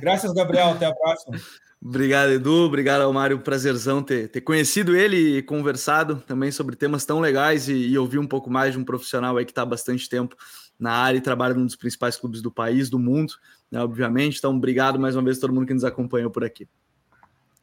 [0.00, 0.70] Graças, Gabriel.
[0.70, 1.38] Até a próxima.
[1.80, 2.64] Obrigado, Edu.
[2.64, 3.38] Obrigado ao Mário.
[3.38, 8.18] Prazerzão ter, ter conhecido ele e conversado também sobre temas tão legais e, e ouvir
[8.18, 10.34] um pouco mais de um profissional aí que está há bastante tempo
[10.78, 13.34] na área e trabalha num dos principais clubes do país, do mundo,
[13.70, 14.38] né, obviamente.
[14.38, 16.68] Então, obrigado mais uma vez a todo mundo que nos acompanhou por aqui.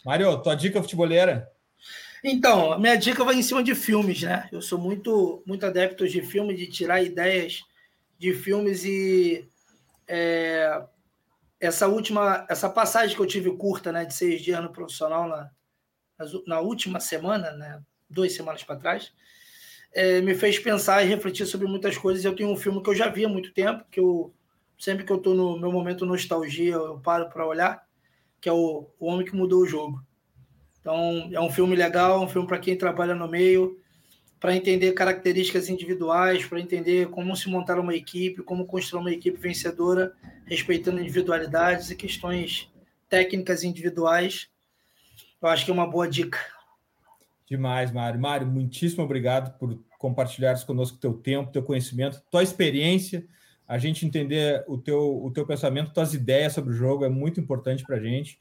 [0.05, 1.49] Mário, tua dica futebolera?
[2.27, 4.49] Então, a minha dica vai em cima de filmes, né?
[4.51, 7.61] Eu sou muito, muito adepto de filmes, de tirar ideias
[8.17, 9.47] de filmes e
[10.07, 10.83] é,
[11.59, 15.51] essa última, essa passagem que eu tive curta, né, de seis dias no profissional na,
[16.47, 19.13] na última semana, né, duas semanas para trás,
[19.93, 22.25] é, me fez pensar e refletir sobre muitas coisas.
[22.25, 24.33] Eu tenho um filme que eu já vi há muito tempo, que eu
[24.79, 27.87] sempre que eu estou no meu momento nostalgia, eu paro para olhar,
[28.41, 30.03] que é o, o Homem que Mudou o Jogo.
[30.85, 33.81] Então, é um filme legal, um filme para quem trabalha no meio,
[34.39, 39.35] para entender características individuais, para entender como se montar uma equipe, como construir uma equipe
[39.35, 40.13] vencedora,
[40.45, 42.71] respeitando individualidades e questões
[43.09, 44.47] técnicas individuais.
[45.41, 46.37] Eu acho que é uma boa dica.
[47.49, 48.19] Demais, Mário.
[48.19, 53.25] Mário, muitíssimo obrigado por compartilhares conosco teu tempo, teu conhecimento, tua experiência.
[53.67, 57.39] A gente entender o teu, o teu pensamento, tuas ideias sobre o jogo é muito
[57.39, 58.39] importante para a gente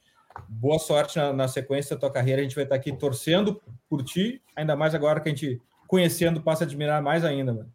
[0.48, 2.40] boa sorte na, na, sequência da tua carreira.
[2.40, 6.42] A gente vai estar aqui torcendo por ti, ainda mais agora que a gente conhecendo
[6.42, 7.72] passa a admirar mais ainda, mano.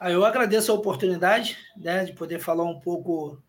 [0.00, 3.42] Ah, eu agradeço a oportunidade né, de poder falar um pouco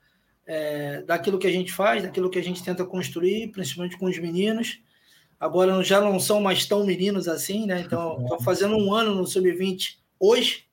[0.48, 4.18] é, daquilo que a gente faz, daquilo que a gente tenta construir, principalmente com os
[4.18, 4.82] meninos.
[5.40, 7.82] Agora já não são mais tão meninos assim, né?
[7.82, 10.66] Então, estou fazendo um ano no Sub-20 hoje.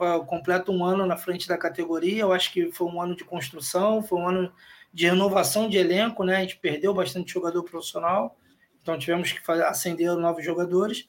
[0.00, 2.22] Eu completo um ano na frente da categoria.
[2.22, 4.52] Eu acho que foi um ano de construção, foi um ano
[4.94, 6.36] de renovação de elenco, né?
[6.36, 8.38] A gente perdeu bastante jogador profissional,
[8.80, 11.08] então tivemos que fazer, acender novos jogadores.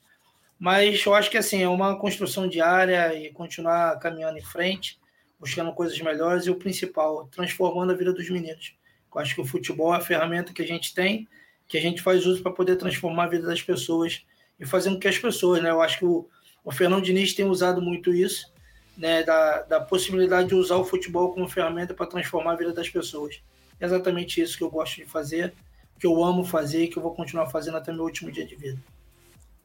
[0.58, 4.98] Mas eu acho que assim é uma construção diária e continuar caminhando em frente,
[5.38, 8.74] buscando coisas melhores e o principal, transformando a vida dos meninos.
[9.14, 11.28] Eu acho que o futebol é a ferramenta que a gente tem,
[11.68, 14.26] que a gente faz uso para poder transformar a vida das pessoas
[14.58, 15.70] e fazer com que as pessoas, né?
[15.70, 16.28] Eu acho que o,
[16.64, 18.52] O Fernando Diniz tem usado muito isso,
[18.98, 22.88] né, da, da possibilidade de usar o futebol como ferramenta para transformar a vida das
[22.88, 23.40] pessoas.
[23.80, 25.54] É exatamente isso que eu gosto de fazer,
[25.98, 28.56] que eu amo fazer e que eu vou continuar fazendo até meu último dia de
[28.56, 28.78] vida.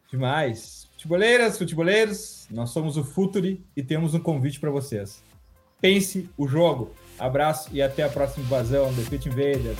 [0.09, 0.89] Demais.
[0.93, 5.23] Futeboleiras, futeboleiros, nós somos o Futuri e temos um convite para vocês.
[5.79, 6.93] Pense o jogo.
[7.17, 9.79] Abraço e até a próxima invasão do Pit Invaders.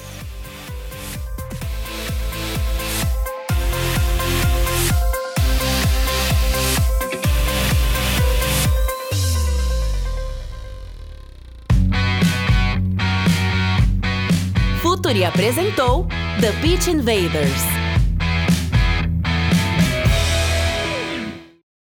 [15.12, 16.06] Futuri apresentou
[16.40, 17.81] The Pitch Invaders.